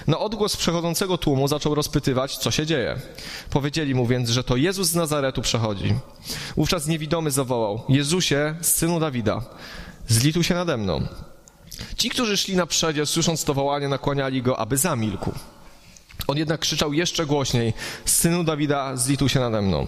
[0.08, 3.02] Na odgłos przechodzącego tłumu zaczął rozpytywać, co się dzieje.
[3.50, 5.96] Powiedzieli mu więc, że to Jezus z Nazaretu przechodzi.
[6.58, 9.42] Wówczas niewidomy zawołał, Jezusie, synu Dawida,
[10.08, 11.08] zlituj się nade mną.
[11.98, 15.32] Ci, którzy szli na przedzie, słysząc to wołanie, nakłaniali go, aby zamilkł.
[16.28, 17.74] On jednak krzyczał jeszcze głośniej:
[18.06, 19.88] Synu Dawida, zlituj się nade mną.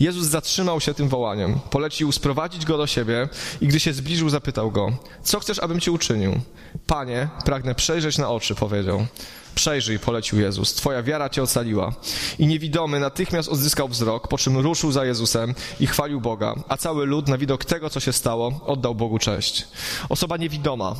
[0.00, 3.28] Jezus zatrzymał się tym wołaniem, polecił sprowadzić go do siebie
[3.60, 4.92] i gdy się zbliżył, zapytał go:
[5.22, 6.40] Co chcesz, abym ci uczynił?
[6.86, 9.06] Panie, pragnę przejrzeć na oczy, powiedział.
[9.54, 11.92] Przejrzyj, polecił Jezus, twoja wiara cię ocaliła.
[12.38, 17.06] I niewidomy natychmiast odzyskał wzrok, po czym ruszył za Jezusem i chwalił Boga, a cały
[17.06, 19.68] lud na widok tego, co się stało, oddał Bogu cześć.
[20.08, 20.94] Osoba niewidoma.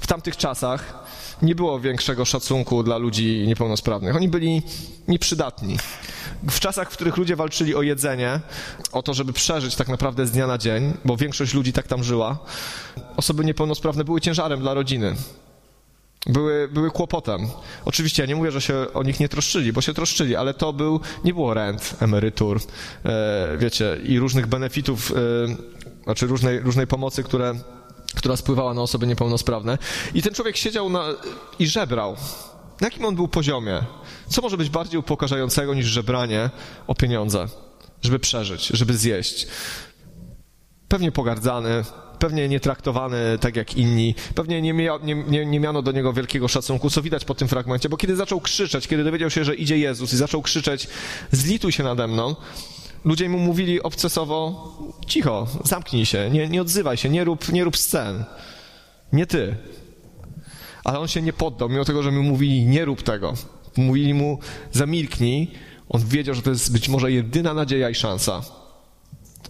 [0.00, 1.04] W tamtych czasach
[1.42, 4.16] nie było większego szacunku dla ludzi niepełnosprawnych.
[4.16, 4.62] Oni byli
[5.08, 5.76] nieprzydatni.
[6.50, 8.40] W czasach, w których ludzie walczyli o jedzenie,
[8.92, 12.04] o to, żeby przeżyć tak naprawdę z dnia na dzień, bo większość ludzi tak tam
[12.04, 12.38] żyła,
[13.16, 15.14] osoby niepełnosprawne były ciężarem dla rodziny.
[16.26, 17.40] Były, były kłopotem.
[17.84, 20.72] Oczywiście ja nie mówię, że się o nich nie troszczyli, bo się troszczyli, ale to
[20.72, 22.60] był, nie było rent, emerytur,
[23.04, 27.54] e, wiecie, i różnych benefitów, e, znaczy różnej, różnej pomocy, które
[28.16, 29.78] która spływała na osoby niepełnosprawne.
[30.14, 31.04] I ten człowiek siedział na,
[31.58, 32.16] i żebrał.
[32.80, 33.82] Na jakim on był poziomie?
[34.28, 36.50] Co może być bardziej upokarzającego niż żebranie
[36.86, 37.46] o pieniądze,
[38.02, 39.46] żeby przeżyć, żeby zjeść?
[40.88, 41.84] Pewnie pogardzany,
[42.18, 46.12] pewnie nie traktowany tak jak inni, pewnie nie, mia, nie, nie, nie, miano do niego
[46.12, 49.54] wielkiego szacunku, co widać po tym fragmencie, bo kiedy zaczął krzyczeć, kiedy dowiedział się, że
[49.54, 50.88] idzie Jezus i zaczął krzyczeć,
[51.32, 52.36] zlituj się nade mną,
[53.06, 54.72] ludzie mu mówili obcesowo,
[55.06, 58.24] cicho, zamknij się, nie, nie odzywaj się, nie rób, nie rób scen.
[59.12, 59.56] Nie ty.
[60.84, 63.34] Ale on się nie poddał, mimo tego, że mi mówili, nie rób tego.
[63.76, 64.38] Mówili mu,
[64.72, 65.50] zamilknij.
[65.88, 68.42] On wiedział, że to jest być może jedyna nadzieja i szansa,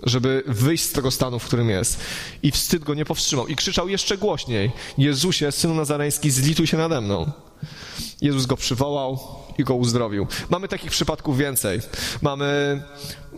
[0.02, 2.00] żeby wyjść z tego stanu, w którym jest.
[2.42, 3.46] I wstyd go nie powstrzymał.
[3.46, 7.30] I krzyczał jeszcze głośniej, Jezusie, Synu Nazareński, zlituj się nade mną.
[8.20, 9.18] Jezus go przywołał
[9.58, 10.26] i go uzdrowił.
[10.50, 11.80] Mamy takich przypadków więcej.
[12.22, 12.82] Mamy,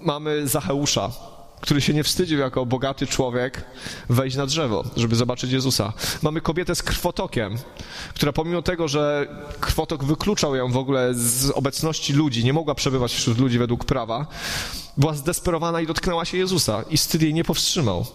[0.02, 1.10] mamy Zacheusza,
[1.60, 3.64] który się nie wstydził jako bogaty człowiek
[4.08, 5.92] wejść na drzewo, żeby zobaczyć Jezusa.
[6.22, 7.56] Mamy kobietę z krwotokiem,
[8.14, 9.26] która pomimo tego, że
[9.60, 14.26] krwotok wykluczał ją w ogóle z obecności ludzi, nie mogła przebywać wśród ludzi według prawa,
[14.96, 18.06] była zdesperowana i dotknęła się Jezusa i wstyd jej nie powstrzymał.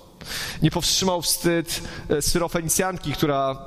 [0.62, 3.58] Nie powstrzymał wstyd e, syrofenicjanki, która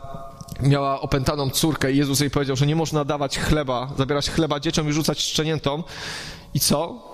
[0.61, 4.89] miała opętaną córkę i Jezus jej powiedział, że nie można dawać chleba, zabierać chleba dzieciom
[4.89, 5.85] i rzucać szczeniętom.
[6.55, 7.07] I co?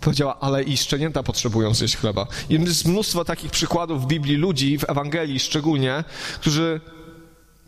[0.00, 2.26] Powiedziała, ale i szczenięta potrzebują zjeść chleba.
[2.50, 6.04] I jest mnóstwo takich przykładów w Biblii ludzi, w Ewangelii szczególnie,
[6.40, 6.80] którzy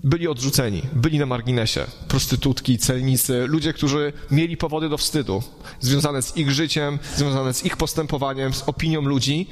[0.04, 1.86] byli odrzuceni, byli na marginesie.
[2.08, 5.42] Prostytutki, celnicy, ludzie, którzy mieli powody do wstydu,
[5.80, 9.46] związane z ich życiem, związane z ich postępowaniem, z opinią ludzi,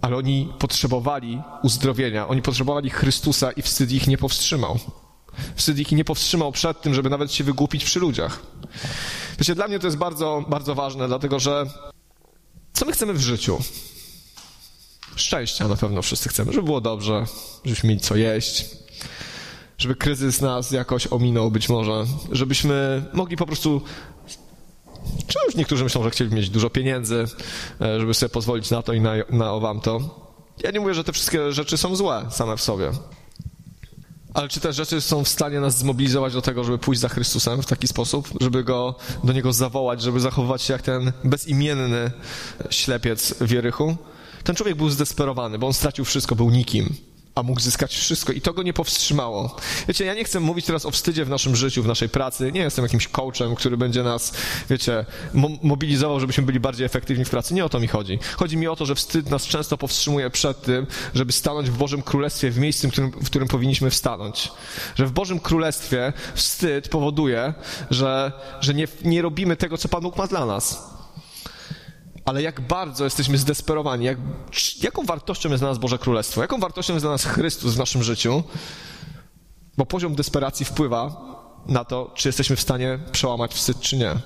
[0.00, 4.78] ale oni potrzebowali uzdrowienia, oni potrzebowali Chrystusa i wstyd ich nie powstrzymał.
[5.54, 8.42] Wstyd ich nie powstrzymał przed tym, żeby nawet się wygłupić przy ludziach.
[9.38, 11.66] Wiecie, dla mnie to jest bardzo, bardzo ważne, dlatego że
[12.72, 13.58] co my chcemy w życiu?
[15.16, 17.24] Szczęścia na pewno wszyscy chcemy, żeby było dobrze,
[17.64, 18.64] żebyśmy mieli co jeść,
[19.78, 23.82] żeby kryzys nas jakoś ominął być może, żebyśmy mogli po prostu
[25.26, 27.24] czy już niektórzy myślą, że chcieli mieć dużo pieniędzy,
[27.80, 30.20] e, żeby sobie pozwolić na to i na, na wam to.
[30.64, 32.90] Ja nie mówię, że te wszystkie rzeczy są złe same w sobie.
[34.34, 37.62] Ale czy te rzeczy są w stanie nas zmobilizować do tego, żeby pójść za Chrystusem
[37.62, 38.94] w taki sposób, żeby go
[39.24, 42.10] do niego zawołać, żeby zachowywać się jak ten bezimienny
[42.70, 43.96] ślepiec w Jerychu?
[44.44, 46.94] Ten człowiek był zdesperowany, bo on stracił wszystko, był nikim
[47.34, 49.56] a mógł zyskać wszystko i to go nie powstrzymało.
[49.88, 52.52] Wiecie, ja nie chcę mówić teraz o wstydzie w naszym życiu, w naszej pracy.
[52.52, 54.32] Nie jestem jakimś coachem, który będzie nas,
[54.70, 57.54] wiecie, mo mobilizował, żebyśmy byli bardziej efektywni w pracy.
[57.54, 58.18] Nie o to mi chodzi.
[58.36, 62.02] Chodzi mi o to, że wstyd nas często powstrzymuje przed tym, żeby stanąć w Bożym
[62.02, 64.52] Królestwie w miejscu, w którym, w którym powinniśmy wstanąć.
[64.94, 67.54] Że w Bożym Królestwie wstyd powoduje,
[67.90, 70.99] że, że nie, nie robimy tego, co Pan Bóg ma dla nas
[72.30, 74.18] ale jak bardzo jesteśmy zdesperowani, jak,
[74.82, 78.02] jaką wartością jest dla nas Boże Królestwo, jaką wartością jest dla nas Chrystus w naszym
[78.02, 78.42] życiu,
[79.76, 81.16] bo poziom desperacji wpływa
[81.66, 84.16] na to, czy jesteśmy w stanie przełamać wstyd, czy nie.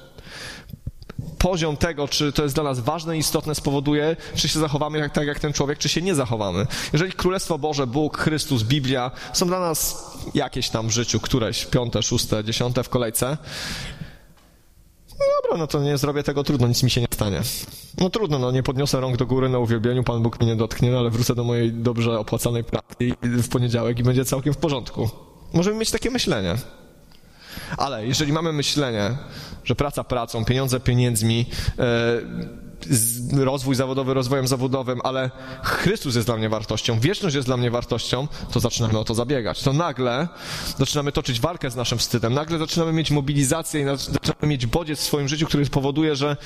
[1.38, 5.12] Poziom tego, czy to jest dla nas ważne i istotne, spowoduje, czy się zachowamy jak,
[5.12, 6.66] tak jak ten człowiek, czy się nie zachowamy.
[6.92, 12.02] Jeżeli Królestwo Boże, Bóg, Chrystus, Biblia są dla nas jakieś tam w życiu, któreś, piąte,
[12.02, 13.36] szóste, dziesiąte w kolejce,
[15.20, 17.40] no dobra, no to nie zrobię tego, trudno, nic mi się nie stanie.
[17.98, 20.90] No trudno, no nie podniosę rąk do góry na uwielbieniu, Pan Bóg mnie nie dotknie,
[20.90, 25.10] no ale wrócę do mojej dobrze opłacanej pracy w poniedziałek i będzie całkiem w porządku.
[25.52, 26.56] Możemy mieć takie myślenie.
[27.76, 29.16] Ale jeżeli mamy myślenie,
[29.64, 31.46] że praca pracą, pieniądze pieniędzmi,
[31.78, 31.84] e,
[33.32, 35.30] rozwój zawodowy rozwojem zawodowym, ale
[35.62, 39.62] Chrystus jest dla mnie wartością, wieczność jest dla mnie wartością, to zaczynamy o to zabiegać.
[39.62, 40.28] To nagle
[40.78, 45.02] zaczynamy toczyć walkę z naszym wstydem, nagle zaczynamy mieć mobilizację i zaczynamy mieć bodziec w
[45.02, 46.36] swoim życiu, który powoduje, że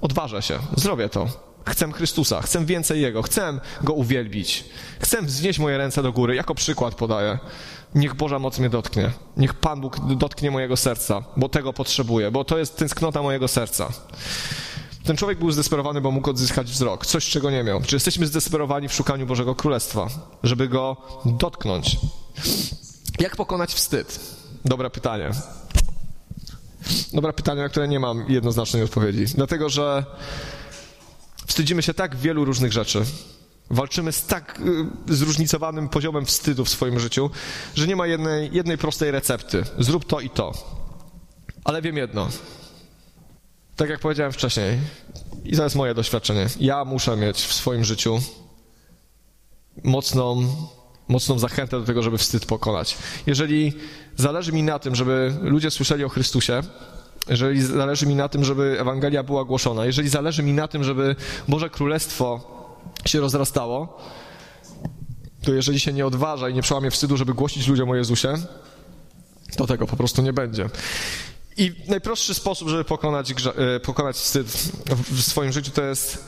[0.00, 1.28] odważę się, zrobię to.
[1.68, 4.64] Chcę Chrystusa, chcę więcej Jego, chcę Go uwielbić.
[5.00, 7.38] Chcę wznieść moje ręce do góry, jako przykład podaję.
[7.94, 9.10] Niech Boża moc mnie dotknie.
[9.36, 13.92] Niech Pan Bóg dotknie mojego serca, bo tego potrzebuję, bo to jest tęsknota mojego serca.
[15.06, 17.82] Ten człowiek był zdesperowany, bo mógł odzyskać wzrok, coś czego nie miał.
[17.82, 20.08] Czy jesteśmy zdesperowani w szukaniu Bożego Królestwa,
[20.42, 21.96] żeby go dotknąć?
[23.18, 24.20] Jak pokonać wstyd?
[24.64, 25.30] Dobre pytanie.
[27.12, 29.24] Dobre pytanie, na które nie mam jednoznacznej odpowiedzi.
[29.34, 30.04] Dlatego, że
[31.46, 33.04] wstydzimy się tak wielu różnych rzeczy.
[33.70, 34.60] Walczymy z tak
[35.10, 37.30] y, zróżnicowanym poziomem wstydu w swoim życiu,
[37.74, 39.64] że nie ma jednej, jednej prostej recepty.
[39.78, 40.52] Zrób to i to.
[41.64, 42.28] Ale wiem jedno.
[43.76, 44.78] Tak jak powiedziałem wcześniej,
[45.44, 48.20] i to jest moje doświadczenie, ja muszę mieć w swoim życiu
[49.84, 50.46] mocną,
[51.08, 52.98] mocną zachętę do tego, żeby wstyd pokonać.
[53.26, 53.72] Jeżeli
[54.16, 56.60] zależy mi na tym, żeby ludzie słyszeli o Chrystusie,
[57.28, 61.16] jeżeli zależy mi na tym, żeby Ewangelia była głoszona, jeżeli zależy mi na tym, żeby
[61.48, 62.40] Boże Królestwo
[63.06, 63.98] się rozrastało,
[65.42, 68.34] to jeżeli się nie odważa i nie przełamie wstydu, żeby głosić ludziom o Jezusie,
[69.56, 70.68] to tego po prostu nie będzie.
[71.56, 74.46] I najprostszy sposób, żeby pokonać, e, pokonać wstyd
[75.12, 76.24] w swoim życiu, to jest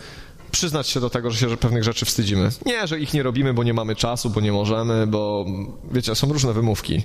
[0.51, 2.51] przyznać się do tego, że się że pewnych rzeczy wstydzimy.
[2.67, 5.47] Nie, że ich nie robimy, bo nie mamy czasu, bo nie możemy, bo
[5.93, 7.03] wiecie, są różne wymówki.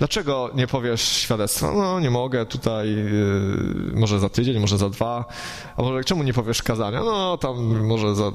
[0.00, 1.72] Dlaczego nie powiesz świadectwa?
[1.72, 5.24] No, nie mogę, tutaj yy, może za tydzień, może za dwa,
[5.76, 7.00] a może czemu nie powiesz kazania?
[7.00, 8.32] No, tam może za...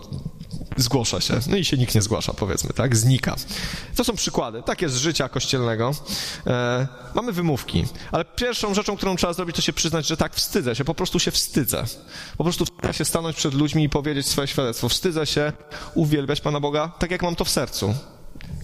[0.78, 1.40] zgłosza się.
[1.48, 2.96] No i się nikt nie zgłasza, powiedzmy, tak?
[2.96, 3.36] Znika.
[3.96, 5.92] To są przykłady, takie z życia kościelnego.
[6.48, 10.76] E, mamy wymówki, ale pierwszą rzeczą, którą trzeba zrobić, to się przyznać, że tak, wstydzę
[10.76, 11.84] się, po prostu się wstydzę.
[12.38, 14.90] Po prostu wstydzę się stanąć przed ludźmi i powiedzieć swoje świadectwo.
[14.90, 15.54] Wstydzę się
[15.96, 17.96] uwielbiać Pana Boga tak, jak mam to w sercu.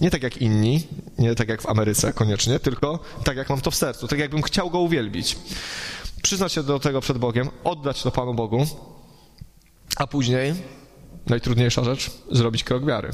[0.00, 0.86] Nie tak jak inni,
[1.18, 4.42] nie tak jak w Ameryce koniecznie, tylko tak jak mam to w sercu, tak jakbym
[4.42, 5.36] chciał go uwielbić.
[6.22, 8.66] Przyznać się do tego przed Bogiem, oddać to Panu Bogu,
[9.96, 10.54] a później,
[11.26, 13.10] najtrudniejsza rzecz, zrobić krok wiary.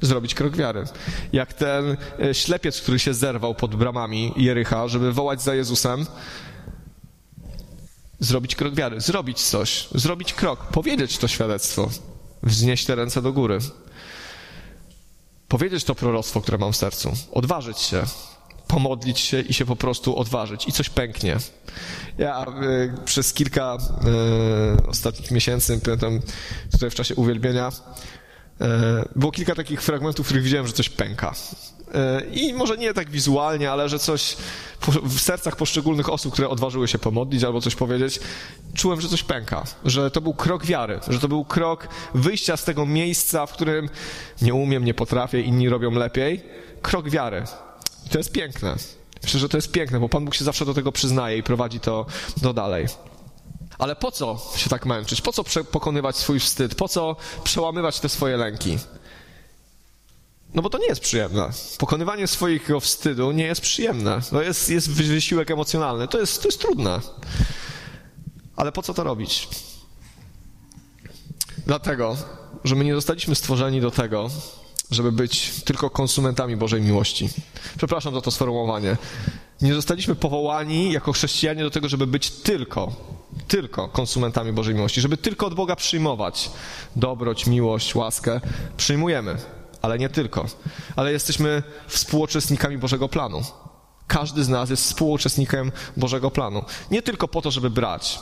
[0.00, 0.84] Zrobić krok wiary.
[1.32, 6.06] Jak ten e, ślepiec, który się zerwał pod bramami Jericha, żeby wołać za Jezusem,
[8.20, 11.90] zrobić krok wiary, zrobić coś, zrobić krok, powiedzieć to świadectwo,
[12.42, 13.58] wznieść te ręce do góry
[15.48, 18.02] powiedzieć to proroctwo, które mam w sercu, odważyć się,
[18.66, 20.68] pomodlić się i się po prostu odważyć.
[20.68, 21.36] I coś pęknie.
[22.18, 26.20] Ja y, przez kilka y, ostatnich miesięcy, pamiętam
[26.72, 27.72] tutaj w czasie uwielbienia,
[29.16, 31.34] było kilka takich fragmentów, w których widziałem, że coś pęka.
[32.32, 34.36] I może nie tak wizualnie, ale że coś
[35.02, 38.20] w sercach poszczególnych osób, które odważyły się pomodlić albo coś powiedzieć,
[38.74, 42.64] czułem, że coś pęka, że to był krok wiary, że to był krok wyjścia z
[42.64, 43.88] tego miejsca, w którym
[44.42, 46.42] nie umiem, nie potrafię, inni robią lepiej.
[46.82, 47.44] Krok wiary.
[48.06, 48.76] I to jest piękne.
[49.22, 51.80] Myślę, że to jest piękne, bo Pan Bóg się zawsze do tego przyznaje i prowadzi
[51.80, 52.06] to
[52.42, 52.86] do dalej.
[53.78, 55.20] Ale po co się tak męczyć?
[55.20, 56.74] Po co pokonywać swój wstyd?
[56.74, 58.78] Po co przełamywać te swoje lęki?
[60.54, 61.50] No bo to nie jest przyjemne.
[61.78, 64.20] Pokonywanie swojego wstydu nie jest przyjemne.
[64.30, 66.08] To jest, jest wysiłek emocjonalny.
[66.08, 67.00] To jest, to jest trudne.
[68.56, 69.48] Ale po co to robić?
[71.66, 72.16] Dlatego,
[72.64, 74.30] że my nie zostaliśmy stworzeni do tego,
[74.90, 77.28] żeby być tylko konsumentami Bożej miłości.
[77.78, 78.96] Przepraszam za to sformułowanie.
[79.62, 82.92] Nie zostaliśmy powołani jako chrześcijanie do tego, żeby być tylko,
[83.48, 86.50] tylko konsumentami Bożej miłości, żeby tylko od Boga przyjmować
[86.96, 88.40] dobroć, miłość, łaskę.
[88.76, 89.36] Przyjmujemy
[89.86, 90.46] ale nie tylko.
[90.96, 93.42] Ale jesteśmy współuczestnikami Bożego planu.
[94.06, 96.64] Każdy z nas jest współuczestnikiem Bożego planu.
[96.90, 98.18] Nie tylko po to, żeby brać.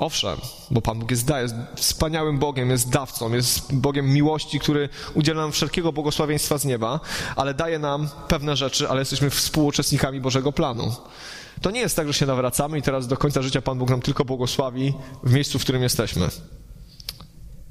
[0.00, 0.38] Owszem,
[0.70, 5.42] bo Pan Bóg jest, da, jest wspaniałym Bogiem, jest dawcą, jest Bogiem miłości, który udziela
[5.42, 7.00] nam wszelkiego błogosławieństwa z nieba,
[7.36, 10.94] ale daje nam pewne rzeczy, ale jesteśmy współuczestnikami Bożego planu.
[11.62, 14.00] To nie jest tak, że się nawracamy i teraz do końca życia Pan Bóg nam
[14.00, 16.28] tylko błogosławi w miejscu, w którym jesteśmy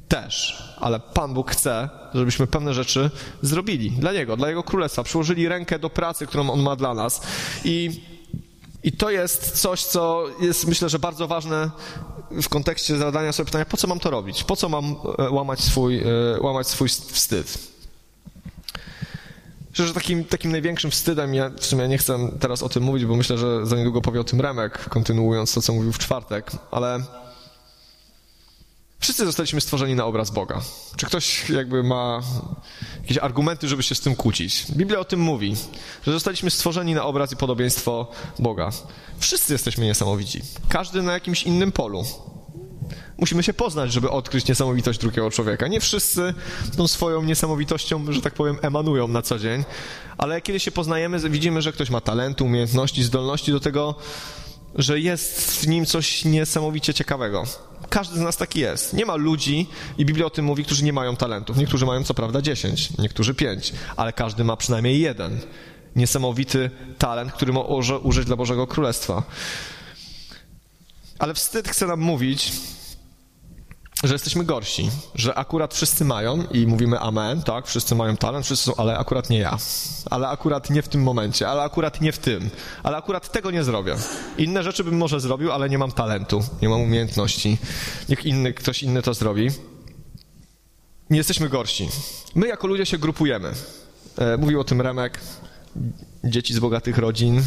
[0.07, 3.11] też, ale Pan Bóg chce, żebyśmy pewne rzeczy
[3.41, 7.21] zrobili dla Niego, dla Jego Królestwa, przyłożyli rękę do pracy, którą On ma dla nas.
[7.63, 8.01] I,
[8.84, 11.71] i to jest coś, co jest myślę, że bardzo ważne
[12.32, 14.43] w kontekście zadania sobie pytania, po co mam to robić?
[14.43, 16.05] Po co mam e, łamać swój, e,
[16.41, 17.57] łamać swój wstyd?
[19.69, 23.05] Myślę, że takim, takim największym wstydem, ja w sumie nie chcę teraz o tym mówić,
[23.05, 26.51] bo myślę, że za niedługo powie o tym Remek, kontynuując to, co mówił w czwartek,
[26.71, 27.03] ale
[28.99, 30.61] Wszyscy zostaliśmy stworzeni na obraz Boga.
[30.95, 32.21] Czy ktoś jakby ma
[33.10, 34.66] jakieś argumenty, żeby się z tym kłócić?
[34.72, 35.55] Biblia o tym mówi,
[36.05, 38.70] że zostaliśmy stworzeni na obraz i podobieństwo Boga.
[39.20, 40.41] Wszyscy jesteśmy niesamowici.
[40.70, 42.05] Każdy na jakimś innym polu.
[43.18, 45.68] Musimy się poznać, żeby odkryć niesamowitość drugiego człowieka.
[45.68, 46.34] Nie wszyscy
[46.78, 49.64] tą swoją niesamowitością, że tak powiem, emanują na co dzień,
[50.18, 53.95] ale kiedy się poznajemy, widzimy, że ktoś ma talenty, umiejętności, zdolności do tego,
[54.76, 57.43] że jest w nim coś niesamowicie ciekawego.
[57.89, 58.93] Każdy z nas taki jest.
[58.93, 59.67] Nie ma ludzi,
[59.97, 61.57] i Biblia o tym mówi, którzy nie mają talentów.
[61.57, 65.39] Niektórzy mają co prawda dziesięć, niektórzy pięć, ale każdy ma przynajmniej jeden.
[65.95, 69.23] Niesamowity talent, który może użyć dla Bożego Królestwa.
[71.19, 72.51] Ale wstyd chce nam mówić,
[74.03, 78.65] że jesteśmy gorsi, że akurat wszyscy mają i mówimy amen, tak, wszyscy mają talent, wszyscy
[78.65, 79.57] są, ale akurat nie ja,
[80.09, 82.49] ale akurat nie w tym momencie, ale akurat nie w tym,
[82.83, 83.95] ale akurat tego nie zrobię.
[84.37, 87.57] Inne rzeczy bym może zrobił, ale nie mam talentu, nie mam umiejętności.
[88.09, 89.47] Niech inny, ktoś inny to zrobi.
[91.09, 91.89] Nie jesteśmy gorsi.
[92.35, 93.53] My jako ludzie się grupujemy.
[94.17, 95.19] E, mówił o tym Remek,
[96.23, 97.43] dzieci z bogatych rodzin,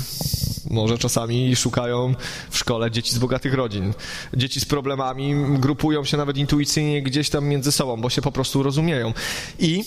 [0.73, 2.15] może czasami szukają
[2.51, 3.95] w szkole dzieci z bogatych rodzin.
[4.35, 8.63] Dzieci z problemami grupują się nawet intuicyjnie gdzieś tam między sobą, bo się po prostu
[8.63, 9.13] rozumieją.
[9.59, 9.85] I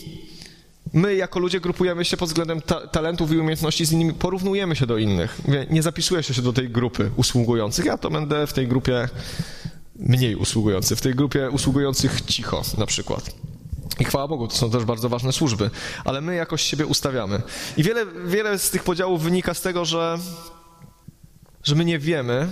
[0.94, 4.86] my jako ludzie grupujemy się pod względem ta talentów i umiejętności z innymi, porównujemy się
[4.86, 5.42] do innych.
[5.70, 7.86] Nie zapisuję się do tej grupy usługujących.
[7.86, 9.10] Ja to będę w tej grupie
[9.96, 13.36] mniej usługujący, w tej grupie usługujących cicho na przykład.
[14.00, 15.70] I chwała Bogu, to są też bardzo ważne służby,
[16.06, 17.42] ale my jakoś siebie ustawiamy.
[17.78, 20.18] I wiele, wiele z tych podziałów wynika z tego, że
[21.66, 22.48] że my nie wiemy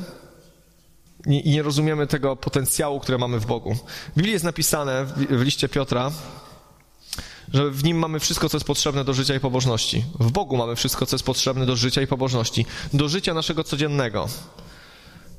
[1.25, 3.75] i nie rozumiemy tego potencjału, które mamy w Bogu.
[4.11, 6.11] W Biblii jest napisane w liście Piotra,
[7.53, 10.05] że w nim mamy wszystko, co jest potrzebne do życia i pobożności.
[10.19, 12.65] W Bogu mamy wszystko, co jest potrzebne do życia i pobożności.
[12.93, 14.27] Do życia naszego codziennego,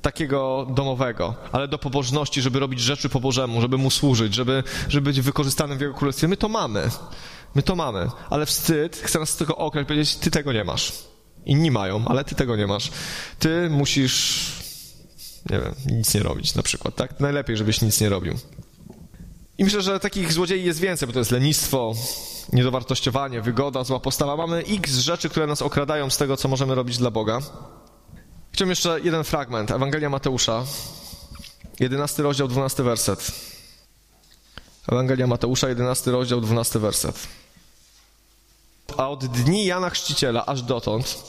[0.03, 5.11] takiego domowego, ale do pobożności, żeby robić rzeczy po Bożemu, żeby Mu służyć, żeby, żeby
[5.11, 6.29] być wykorzystanym w Jego Królestwie.
[6.29, 6.91] My to mamy.
[7.55, 8.09] My to mamy.
[8.31, 11.14] Ale wstyd, chcę nas tego okraść, powiedzieć, Ty tego nie masz.
[11.47, 12.91] Inni mają, ale ty tego nie masz.
[13.39, 14.53] Ty musisz,
[15.51, 17.21] nie wiem, nic nie robić na przykład, tak?
[17.21, 18.35] Najlepiej, żebyś nic nie robił.
[19.59, 21.95] I myślę, że takich złodziei jest więcej, bo to jest lenistwo,
[22.53, 24.37] niedowartościowanie, wygoda, zła postawa.
[24.37, 27.39] Mamy x rzeczy, które nas okradają z tego, co możemy robić dla Boga.
[28.53, 29.71] Chciałbym jeszcze jeden fragment.
[29.71, 30.65] Ewangelia Mateusza,
[31.81, 33.33] 11 rozdział, 12 werset.
[34.89, 37.29] Ewangelia Mateusza, 11 rozdział, 12 werset.
[38.97, 41.25] A od dni Jana Chrzciciela aż dotąd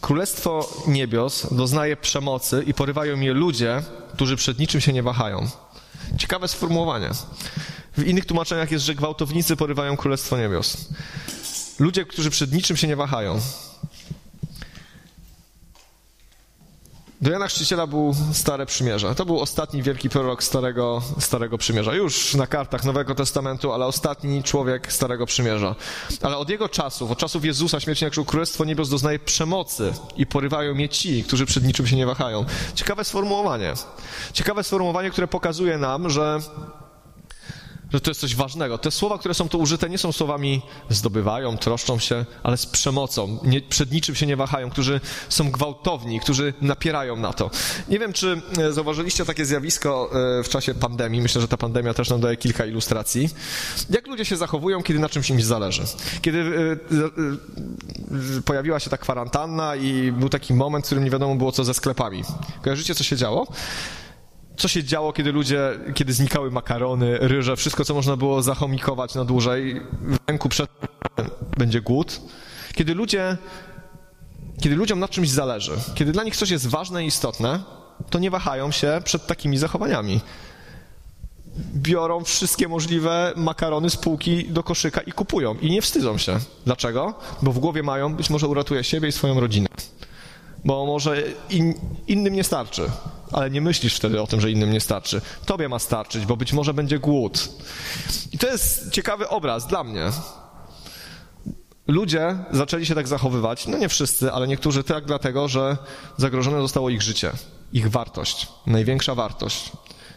[0.00, 5.46] Królestwo Niebios doznaje przemocy i porywają je ludzie, którzy przed niczym się nie wahają.
[6.18, 7.10] Ciekawe sformułowanie.
[7.96, 10.76] W innych tłumaczeniach jest, że gwałtownicy porywają Królestwo Niebios.
[11.78, 13.40] Ludzie, którzy przed niczym się nie wahają.
[17.20, 19.14] Do Jana Chrzciciela był Stare Przymierze.
[19.14, 21.94] To był ostatni wielki prorok Starego, Starego Przymierza.
[21.94, 25.74] Już na kartach Nowego Testamentu, ale ostatni człowiek Starego Przymierza.
[26.22, 30.26] Ale od jego czasów, od czasów Jezusa, śmierci na krzyżu, Królestwo Niebios doznaje przemocy i
[30.26, 32.44] porywają je ci, którzy przed niczym się nie wahają.
[32.74, 33.72] Ciekawe sformułowanie.
[34.32, 36.38] Ciekawe sformułowanie, które pokazuje nam, że
[37.92, 38.78] że to jest coś ważnego.
[38.78, 43.38] Te słowa, które są tu użyte, nie są słowami zdobywają, troszczą się, ale z przemocą.
[43.44, 47.50] Nie, przed niczym się nie wahają, którzy są gwałtowni, którzy napierają na to.
[47.88, 50.10] Nie wiem, czy e, zauważyliście takie zjawisko
[50.40, 51.20] e, w czasie pandemii.
[51.20, 53.28] Myślę, że ta pandemia też nam daje kilka ilustracji.
[53.90, 55.82] Jak ludzie się zachowują, kiedy na czymś im zależy.
[56.22, 56.38] Kiedy
[58.38, 61.64] e, pojawiła się ta kwarantanna i był taki moment, w którym nie wiadomo było, co
[61.64, 62.22] ze sklepami.
[62.62, 63.46] Kojarzycie, co się działo?
[64.58, 69.24] Co się działo, kiedy ludzie, kiedy znikały makarony, ryże, wszystko, co można było zachomikować na
[69.24, 70.70] dłużej, w ręku przed
[71.58, 72.20] będzie głód.
[72.74, 73.36] Kiedy ludzie,
[74.62, 77.62] kiedy ludziom na czymś zależy, kiedy dla nich coś jest ważne i istotne,
[78.10, 80.20] to nie wahają się przed takimi zachowaniami.
[81.74, 85.54] Biorą wszystkie możliwe makarony z półki do koszyka i kupują.
[85.54, 86.38] I nie wstydzą się.
[86.66, 87.14] Dlaczego?
[87.42, 89.68] Bo w głowie mają, być może uratuje siebie i swoją rodzinę
[90.64, 91.74] bo może in,
[92.06, 92.90] innym nie starczy,
[93.32, 95.20] ale nie myślisz wtedy o tym, że innym nie starczy.
[95.46, 97.48] Tobie ma starczyć, bo być może będzie głód.
[98.32, 100.10] I to jest ciekawy obraz dla mnie.
[101.86, 105.76] Ludzie zaczęli się tak zachowywać, no nie wszyscy, ale niektórzy tak dlatego, że
[106.16, 107.32] zagrożone zostało ich życie,
[107.72, 109.72] ich wartość, największa wartość,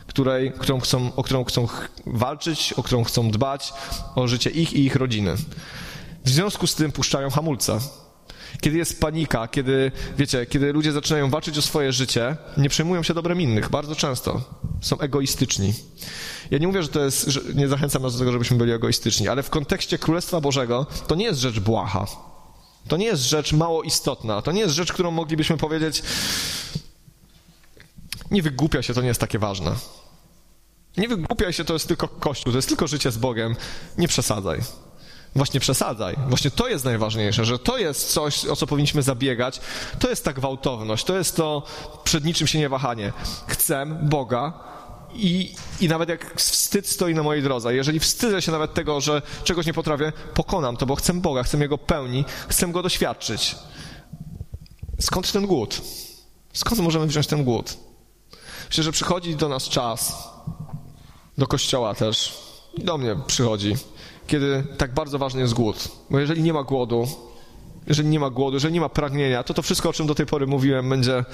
[0.07, 1.67] której, którą chcą, o którą chcą
[2.05, 3.73] walczyć, o którą chcą dbać,
[4.15, 5.35] o życie ich i ich rodziny.
[6.25, 7.79] W związku z tym puszczają hamulce
[8.61, 13.13] kiedy jest panika, kiedy, wiecie, kiedy ludzie zaczynają walczyć o swoje życie, nie przejmują się
[13.13, 14.41] dobrem innych, bardzo często.
[14.81, 15.73] Są egoistyczni.
[16.51, 19.27] Ja nie mówię, że to jest, że nie zachęcam nas do tego, żebyśmy byli egoistyczni,
[19.27, 22.07] ale w kontekście Królestwa Bożego to nie jest rzecz błaha.
[22.87, 24.41] To nie jest rzecz mało istotna.
[24.41, 26.03] To nie jest rzecz, którą moglibyśmy powiedzieć,
[28.31, 29.75] nie wygłupia się, to nie jest takie ważne.
[30.97, 33.55] Nie wygłupiaj się, to jest tylko Kościół, to jest tylko życie z Bogiem.
[33.97, 34.59] Nie przesadzaj
[35.35, 36.15] właśnie przesadzaj.
[36.27, 39.61] Właśnie to jest najważniejsze, że to jest coś, o co powinniśmy zabiegać.
[39.99, 41.63] To jest ta gwałtowność, to jest to
[42.03, 43.13] przed niczym się nie wahanie.
[43.47, 44.53] Chcę Boga
[45.13, 49.21] i, i nawet jak wstyd stoi na mojej drodze, jeżeli wstydzę się nawet tego, że
[49.43, 53.55] czegoś nie potrafię, pokonam to, bo chcę Boga, chcę Jego pełni, chcę Go doświadczyć.
[54.99, 55.81] Skąd ten głód?
[56.53, 57.77] Skąd możemy wziąć ten głód?
[58.67, 60.29] Myślę, że przychodzi do nas czas,
[61.37, 62.37] do kościoła też,
[62.77, 63.75] do mnie przychodzi,
[64.31, 65.87] kiedy tak bardzo ważny jest głód.
[66.09, 67.07] Bo jeżeli nie ma głodu,
[67.87, 70.25] jeżeli nie ma głodu, jeżeli nie ma pragnienia, to to wszystko, o czym do tej
[70.25, 71.25] pory mówiłem, będzie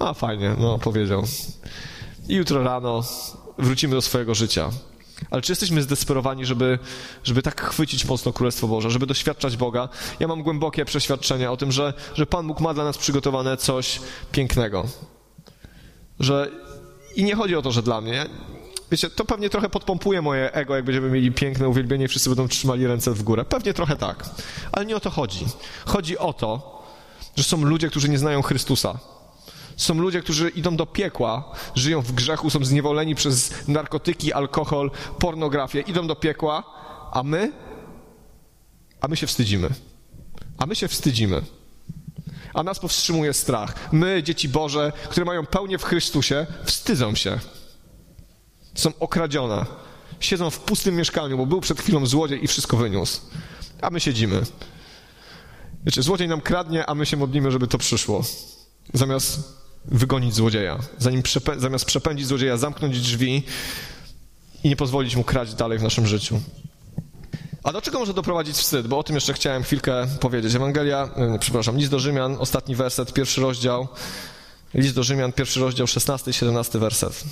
[0.00, 1.22] a fajnie, no powiedział.
[2.28, 3.04] I jutro rano
[3.58, 4.70] wrócimy do swojego życia.
[5.30, 6.78] Ale czy jesteśmy zdesperowani, żeby,
[7.24, 9.88] żeby tak chwycić mocno Królestwo Boże, żeby doświadczać Boga?
[10.20, 14.00] Ja mam głębokie przeświadczenie o tym, że, że Pan Bóg ma dla nas przygotowane coś
[14.32, 14.84] pięknego.
[16.20, 16.50] Że
[17.14, 18.26] i nie chodzi o to, że dla mnie.
[18.90, 22.48] Wiecie, to pewnie trochę podpompuje moje ego, jak będziemy mieli piękne uwielbienie i wszyscy będą
[22.48, 23.44] trzymali ręce w górę.
[23.44, 24.24] Pewnie trochę tak.
[24.72, 25.46] Ale nie o to chodzi.
[25.86, 26.82] Chodzi o to,
[27.36, 28.98] że są ludzie, którzy nie znają Chrystusa.
[29.76, 35.80] Są ludzie, którzy idą do piekła, żyją w grzechu, są zniewoleni przez narkotyki, alkohol, pornografię,
[35.80, 36.62] idą do piekła,
[37.12, 37.52] a my?
[39.00, 39.68] A my się wstydzimy.
[40.58, 41.42] A my się wstydzimy.
[42.54, 43.92] A nas powstrzymuje strach.
[43.92, 47.38] My, dzieci Boże, które mają pełnię w Chrystusie, wstydzą się.
[48.76, 49.66] Są okradzione.
[50.20, 53.20] Siedzą w pustym mieszkaniu, bo był przed chwilą złodziej i wszystko wyniósł.
[53.80, 54.42] A my siedzimy.
[55.84, 58.24] Wiecie, złodziej nam kradnie, a my się modlimy, żeby to przyszło.
[58.94, 63.42] Zamiast wygonić złodzieja, zanim przepę zamiast przepędzić złodzieja, zamknąć drzwi
[64.64, 66.40] i nie pozwolić mu kraść dalej w naszym życiu.
[67.62, 68.86] A do czego może doprowadzić wstyd?
[68.86, 70.54] Bo o tym jeszcze chciałem chwilkę powiedzieć.
[70.54, 73.88] Ewangelia, nie, przepraszam, list do Rzymian, ostatni werset, pierwszy rozdział.
[74.74, 77.24] List do Rzymian, pierwszy rozdział, 16 i 17 werset.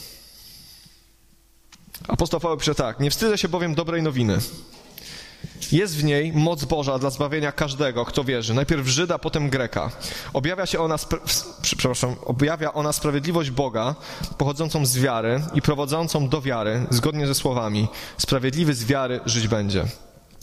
[2.09, 3.01] Apostoł Paweł pisze tak.
[3.01, 4.39] Nie wstydzę się bowiem dobrej nowiny.
[5.73, 8.55] Jest w niej moc Boża dla zbawienia każdego, kto wierzy.
[8.55, 9.91] Najpierw Żyda, potem Greka.
[10.33, 10.97] Objawia się ona,
[11.63, 13.95] przepraszam, objawia ona sprawiedliwość Boga,
[14.39, 17.89] pochodzącą z wiary i prowadzącą do wiary, zgodnie ze słowami.
[18.19, 19.85] Sprawiedliwy z wiary żyć będzie.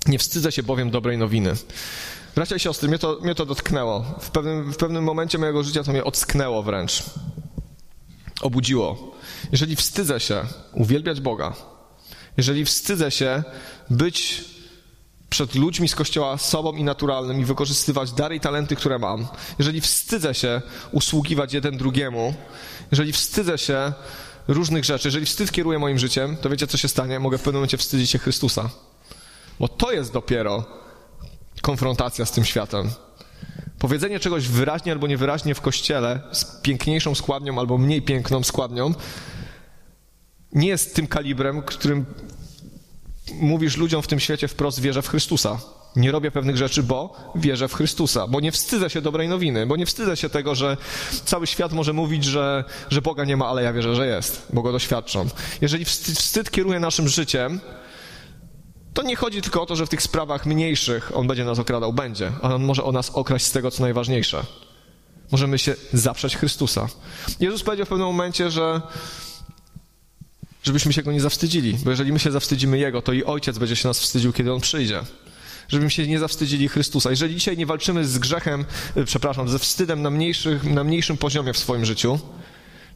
[0.05, 1.53] Nie wstydzę się bowiem dobrej nowiny.
[2.35, 4.05] Bracia i siostry, mnie to, mnie to dotknęło.
[4.21, 7.03] W pewnym, w pewnym momencie mojego życia to mnie ocknęło wręcz.
[8.41, 9.11] Obudziło.
[9.51, 11.53] Jeżeli wstydzę się uwielbiać Boga,
[12.37, 13.43] jeżeli wstydzę się
[13.89, 14.43] być
[15.29, 19.27] przed ludźmi z kościoła sobą i naturalnym i wykorzystywać dary i talenty, które mam,
[19.59, 20.61] jeżeli wstydzę się
[20.91, 22.33] usługiwać jeden drugiemu,
[22.91, 23.93] jeżeli wstydzę się
[24.47, 27.19] różnych rzeczy, jeżeli wstyd kieruje moim życiem, to wiecie, co się stanie?
[27.19, 28.69] Mogę w pewnym momencie wstydzić się Chrystusa.
[29.59, 30.65] Bo to jest dopiero
[31.61, 32.91] konfrontacja z tym światem.
[33.81, 38.93] Powiedzenie czegoś wyraźnie albo niewyraźnie w kościele z piękniejszą składnią albo mniej piękną składnią
[40.53, 42.05] nie jest tym kalibrem, którym
[43.33, 45.59] mówisz ludziom w tym świecie wprost, wierzę w Chrystusa.
[45.95, 49.75] Nie robię pewnych rzeczy, bo wierzę w Chrystusa, bo nie wstydzę się dobrej nowiny, bo
[49.75, 50.77] nie wstydzę się tego, że
[51.25, 54.61] cały świat może mówić, że, że Boga nie ma, ale ja wierzę, że jest, bo
[54.61, 55.29] go doświadczam.
[55.61, 57.59] Jeżeli wstyd, wstyd kieruje naszym życiem,
[58.93, 61.93] to nie chodzi tylko o to, że w tych sprawach mniejszych On będzie nas okradał,
[61.93, 64.43] będzie, ale On może o nas okraść z tego, co najważniejsze.
[65.31, 66.87] Możemy się zaprzeć Chrystusa.
[67.39, 68.81] Jezus powiedział w pewnym momencie, że
[70.63, 73.75] żebyśmy się Go nie zawstydzili, bo jeżeli my się zawstydzimy Jego, to i Ojciec będzie
[73.75, 75.01] się nas wstydził, kiedy On przyjdzie.
[75.67, 77.09] Żebyśmy się nie zawstydzili Chrystusa.
[77.09, 78.65] Jeżeli dzisiaj nie walczymy z grzechem,
[78.97, 82.19] y, przepraszam, ze wstydem na, mniejszych, na mniejszym poziomie w swoim życiu,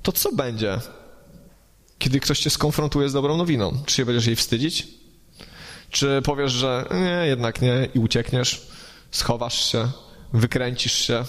[0.04, 0.80] to co będzie,
[2.00, 3.78] kiedy ktoś cię skonfrontuje z dobrą nowiną?
[3.86, 4.88] Czy się będziesz jej wstydzić?
[5.96, 8.68] Czy powiesz, że nie, jednak nie i uciekniesz,
[9.12, 9.88] schowasz się,
[10.34, 11.24] wykręcisz się?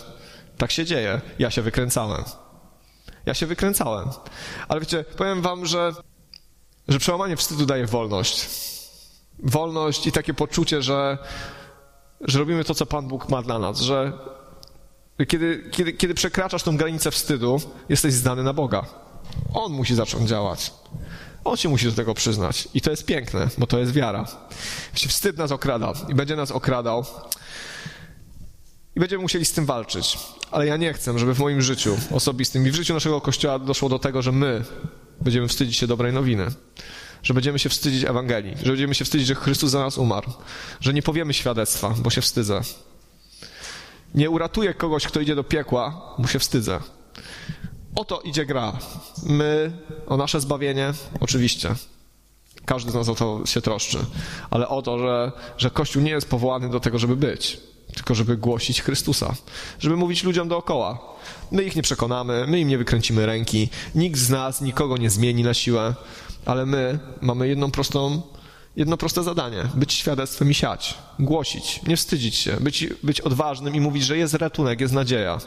[0.58, 1.20] Tak się dzieje.
[1.38, 2.24] Ja się wykręcałem.
[3.26, 4.08] Ja się wykręcałem.
[4.68, 5.92] Ale wiecie, powiem wam, że
[6.88, 8.48] że przełamanie wstydu daje wolność.
[9.38, 11.18] Wolność i takie poczucie, że,
[12.20, 14.12] że robimy to, co Pan Bóg ma dla nas, że
[15.28, 18.86] kiedy, kiedy, kiedy przekraczasz tą granicę wstydu, jesteś zdany na Boga.
[19.54, 20.72] On musi zacząć działać.
[21.46, 22.68] On się musi do tego przyznać.
[22.74, 24.24] I to jest piękne, bo to jest wiara.
[24.92, 27.04] Wstyd nas okrada i będzie nas okradał,
[28.96, 30.18] i będziemy musieli z tym walczyć.
[30.50, 33.88] Ale ja nie chcę, żeby w moim życiu osobistym i w życiu naszego Kościoła doszło
[33.88, 34.64] do tego, że my
[35.20, 36.46] Będziemy wstydzić się dobrej nowiny.
[37.22, 38.54] Że będziemy się wstydzić Ewangelii.
[38.62, 40.32] Że będziemy się wstydzić, że Chrystus za nas umarł.
[40.80, 42.60] Że nie powiemy świadectwa, bo się wstydzę.
[44.14, 46.80] Nie uratuję kogoś, kto idzie do piekła, bo się wstydzę.
[47.96, 48.78] O to idzie gra.
[49.22, 49.72] My,
[50.06, 51.74] o nasze zbawienie, oczywiście.
[52.64, 53.98] Każdy z nas o to się troszczy.
[54.50, 57.60] Ale o to, że, że Kościół nie jest powołany do tego, żeby być
[57.94, 59.34] tylko żeby głosić Chrystusa,
[59.78, 60.98] żeby mówić ludziom dookoła.
[61.50, 65.42] My ich nie przekonamy, my im nie wykręcimy ręki, nikt z nas nikogo nie zmieni
[65.42, 65.94] na siłę,
[66.46, 68.22] ale my mamy jedną prostą,
[68.76, 73.80] jedno proste zadanie: być świadectwem i siać, głosić, nie wstydzić się, być, być odważnym i
[73.80, 75.38] mówić, że jest ratunek, jest nadzieja.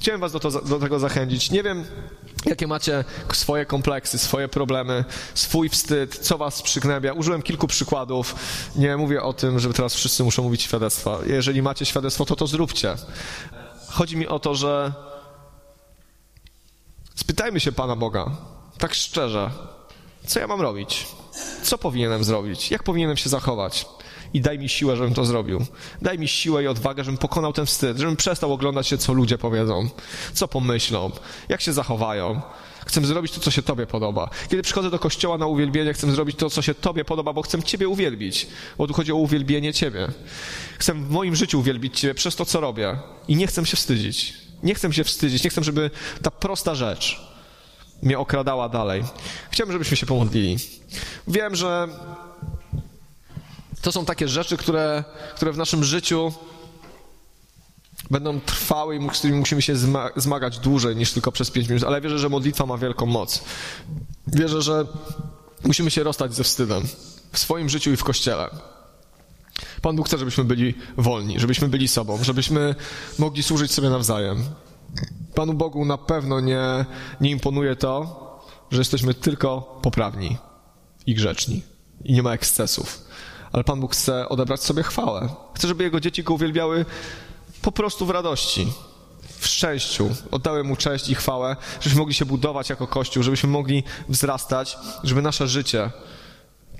[0.00, 1.50] Chciałem Was do, to, do tego zachęcić.
[1.50, 1.84] Nie wiem,
[2.46, 7.12] jakie macie swoje kompleksy, swoje problemy, swój wstyd, co Was przygnębia.
[7.12, 8.34] Użyłem kilku przykładów.
[8.76, 11.18] Nie mówię o tym, że teraz wszyscy muszą mówić świadectwa.
[11.26, 12.94] Jeżeli macie świadectwo, to to zróbcie.
[13.88, 14.92] Chodzi mi o to, że
[17.14, 18.30] Spytajmy się Pana Boga,
[18.78, 19.50] tak szczerze,
[20.26, 21.06] co ja mam robić?
[21.62, 22.70] Co powinienem zrobić?
[22.70, 23.86] Jak powinienem się zachować?
[24.34, 25.66] I daj mi siłę, żebym to zrobił.
[26.02, 29.38] Daj mi siłę i odwagę, żebym pokonał ten wstyd, żebym przestał oglądać się, co ludzie
[29.38, 29.88] powiedzą,
[30.32, 31.10] co pomyślą,
[31.48, 32.40] jak się zachowają.
[32.86, 34.30] Chcę zrobić to, co się Tobie podoba.
[34.48, 37.62] Kiedy przychodzę do kościoła na uwielbienie, chcę zrobić to, co się Tobie podoba, bo chcę
[37.62, 38.46] Ciebie uwielbić.
[38.78, 40.08] Bo tu chodzi o uwielbienie Ciebie.
[40.78, 42.96] Chcę w moim życiu uwielbić Ciebie przez to, co robię.
[43.28, 44.34] I nie chcę się wstydzić.
[44.62, 45.44] Nie chcę się wstydzić.
[45.44, 45.90] Nie chcę, żeby
[46.22, 47.30] ta prosta rzecz
[48.02, 49.04] mnie okradała dalej.
[49.50, 50.56] Chciałbym, żebyśmy się pomodlili.
[51.28, 51.88] Wiem, że
[53.82, 55.04] to są takie rzeczy, które,
[55.36, 56.32] które w naszym życiu
[58.10, 59.74] będą trwały i z którymi musimy się
[60.16, 63.44] zmagać dłużej niż tylko przez pięć minut, ale wierzę, że modlitwa ma wielką moc.
[64.26, 64.86] Wierzę, że
[65.64, 66.82] musimy się rozstać ze wstydem
[67.32, 68.50] w swoim życiu i w Kościele.
[69.82, 72.74] Pan Bóg chce, żebyśmy byli wolni, żebyśmy byli sobą, żebyśmy
[73.18, 74.44] mogli służyć sobie nawzajem.
[75.34, 76.84] Panu Bogu na pewno nie,
[77.20, 78.20] nie imponuje to,
[78.70, 80.36] że jesteśmy tylko poprawni
[81.06, 81.62] i grzeczni
[82.04, 83.09] i nie ma ekscesów.
[83.52, 85.28] Ale Pan Bóg chce odebrać sobie chwałę.
[85.54, 86.84] Chce, żeby Jego dzieci go uwielbiały
[87.62, 88.72] po prostu w radości,
[89.38, 90.10] w szczęściu.
[90.30, 95.22] Oddały Mu cześć i chwałę, żebyśmy mogli się budować jako Kościół, żebyśmy mogli wzrastać, żeby
[95.22, 95.90] nasze życie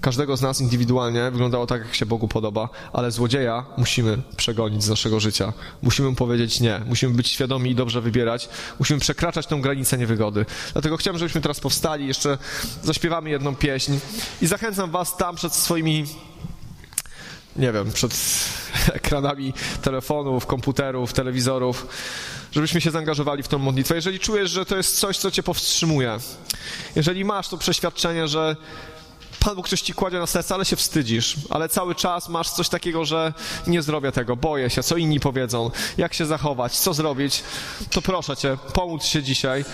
[0.00, 4.88] każdego z nas indywidualnie wyglądało tak, jak się Bogu podoba, ale złodzieja musimy przegonić z
[4.88, 5.52] naszego życia.
[5.82, 6.80] Musimy mu powiedzieć nie.
[6.86, 8.48] Musimy być świadomi i dobrze wybierać.
[8.78, 10.46] Musimy przekraczać tą granicę niewygody.
[10.72, 12.38] Dlatego chciałem, żebyśmy teraz powstali, jeszcze
[12.82, 13.92] zaśpiewamy jedną pieśń
[14.42, 16.04] i zachęcam was tam przed swoimi
[17.60, 18.14] nie wiem, przed
[18.92, 19.52] ekranami
[19.82, 21.86] telefonów, komputerów, telewizorów,
[22.52, 23.94] żebyśmy się zaangażowali w tą modlitwę.
[23.94, 26.18] Jeżeli czujesz, że to jest coś, co cię powstrzymuje,
[26.96, 28.56] jeżeli masz to przeświadczenie, że
[29.38, 32.68] Pan Bóg coś ci kładzie na serce, ale się wstydzisz, ale cały czas masz coś
[32.68, 33.32] takiego, że
[33.66, 37.42] nie zrobię tego, boję się, co inni powiedzą, jak się zachować, co zrobić,
[37.90, 39.64] to proszę Cię, pomóc się dzisiaj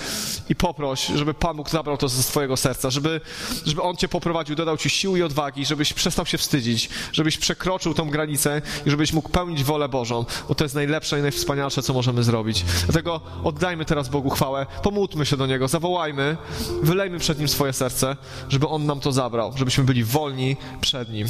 [0.48, 3.20] i poproś, żeby Pan Bóg zabrał to ze swojego serca, żeby,
[3.64, 7.94] żeby On Cię poprowadził, dodał Ci sił i odwagi, żebyś przestał się wstydzić, żebyś przekroczył
[7.94, 11.92] tą granicę i żebyś mógł pełnić wolę Bożą, bo to jest najlepsze i najwspanialsze, co
[11.92, 12.64] możemy zrobić.
[12.84, 16.36] Dlatego oddajmy teraz Bogu chwałę, pomódlmy się do Niego, zawołajmy,
[16.82, 18.16] wylejmy przed Nim swoje serce,
[18.48, 21.26] żeby On nam to zabrał żebyśmy byli wolni przed Nim.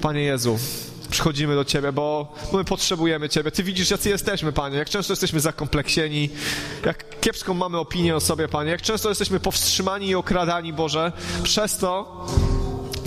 [0.00, 0.58] Panie Jezu,
[1.10, 3.50] przychodzimy do Ciebie, bo my potrzebujemy Ciebie.
[3.50, 6.30] Ty widzisz, jacy jesteśmy, Panie, jak często jesteśmy zakompleksieni,
[6.84, 11.78] jak kiepską mamy opinię o sobie, Panie, jak często jesteśmy powstrzymani i okradani, Boże, przez
[11.78, 12.26] to,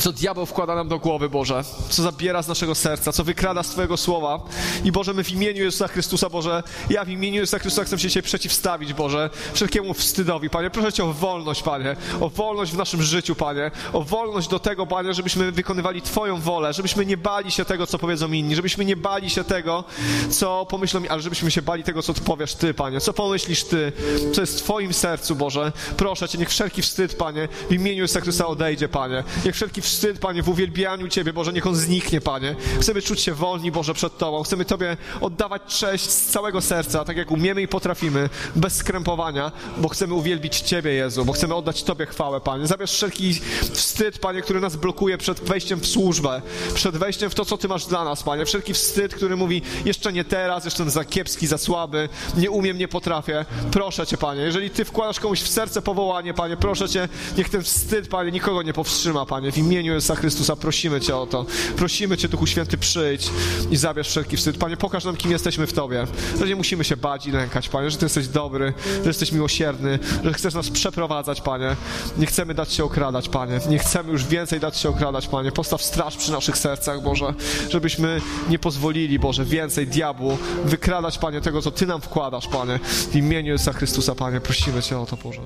[0.03, 3.69] co diabeł wkłada nam do głowy, Boże, co zabiera z naszego serca, co wykrada z
[3.69, 4.39] Twojego słowa.
[4.83, 8.07] I Boże, my w imieniu Jezusa Chrystusa, Boże, ja w imieniu Jezusa Chrystusa chcę się
[8.07, 10.69] dzisiaj przeciwstawić, Boże, wszelkiemu wstydowi, Panie.
[10.69, 14.87] Proszę Cię o wolność, Panie, o wolność w naszym życiu, Panie, o wolność do tego,
[14.87, 18.95] Panie, żebyśmy wykonywali Twoją wolę, żebyśmy nie bali się tego, co powiedzą inni, żebyśmy nie
[18.95, 19.83] bali się tego,
[20.29, 23.91] co pomyślą, ale żebyśmy się bali tego, co powiesz Ty, Panie, co pomyślisz Ty,
[24.33, 25.71] co jest w Twoim sercu, Boże.
[25.97, 29.23] Proszę Cię, niech wszelki wstyd, Panie, w imieniu Jezusa Chrystusa odejdzie, Panie.
[29.45, 32.55] Niech wszelki wstyd, Panie, w uwielbianiu Ciebie, Boże, niech on zniknie, Panie.
[32.81, 34.43] Chcemy czuć się wolni, Boże, przed Tobą.
[34.43, 39.89] Chcemy Tobie oddawać cześć z całego serca, tak jak umiemy i potrafimy, bez skrępowania, bo
[39.89, 42.67] chcemy uwielbić Ciebie, Jezu, bo chcemy oddać Tobie chwałę, Panie.
[42.67, 43.33] Zabierz wszelki
[43.73, 46.41] wstyd, Panie, który nas blokuje przed wejściem w służbę,
[46.73, 48.45] przed wejściem w to, co Ty masz dla nas, Panie.
[48.45, 52.87] Wszelki wstyd, który mówi, jeszcze nie teraz, jeszcze za kiepski, za słaby, nie umiem, nie
[52.87, 53.45] potrafię.
[53.71, 57.63] Proszę Cię, Panie, jeżeli Ty wkładasz komuś w serce powołanie, Panie, proszę Cię, niech ten
[57.63, 61.45] wstyd, Panie, nikogo nie powstrzyma, Panie, w imieniu Jezusa Chrystusa, prosimy Cię o to.
[61.75, 63.29] Prosimy Cię, Duchu Święty, przyjdź
[63.71, 64.57] i zabierz wszelki wstyd.
[64.57, 66.07] Panie, pokaż nam, kim jesteśmy w Tobie.
[66.39, 69.99] Że nie musimy się bać i lękać, Panie, że Ty jesteś dobry, że jesteś miłosierny,
[70.23, 71.75] że chcesz nas przeprowadzać, Panie.
[72.17, 73.59] Nie chcemy dać się okradać, Panie.
[73.69, 75.51] Nie chcemy już więcej dać się okradać, Panie.
[75.51, 77.33] Postaw straż przy naszych sercach, Boże,
[77.69, 82.79] żebyśmy nie pozwolili, Boże, więcej diabłu wykradać, Panie, tego, co Ty nam wkładasz, Panie.
[83.11, 85.41] W imieniu Jezusa Chrystusa, Panie, prosimy Cię o to, Boże.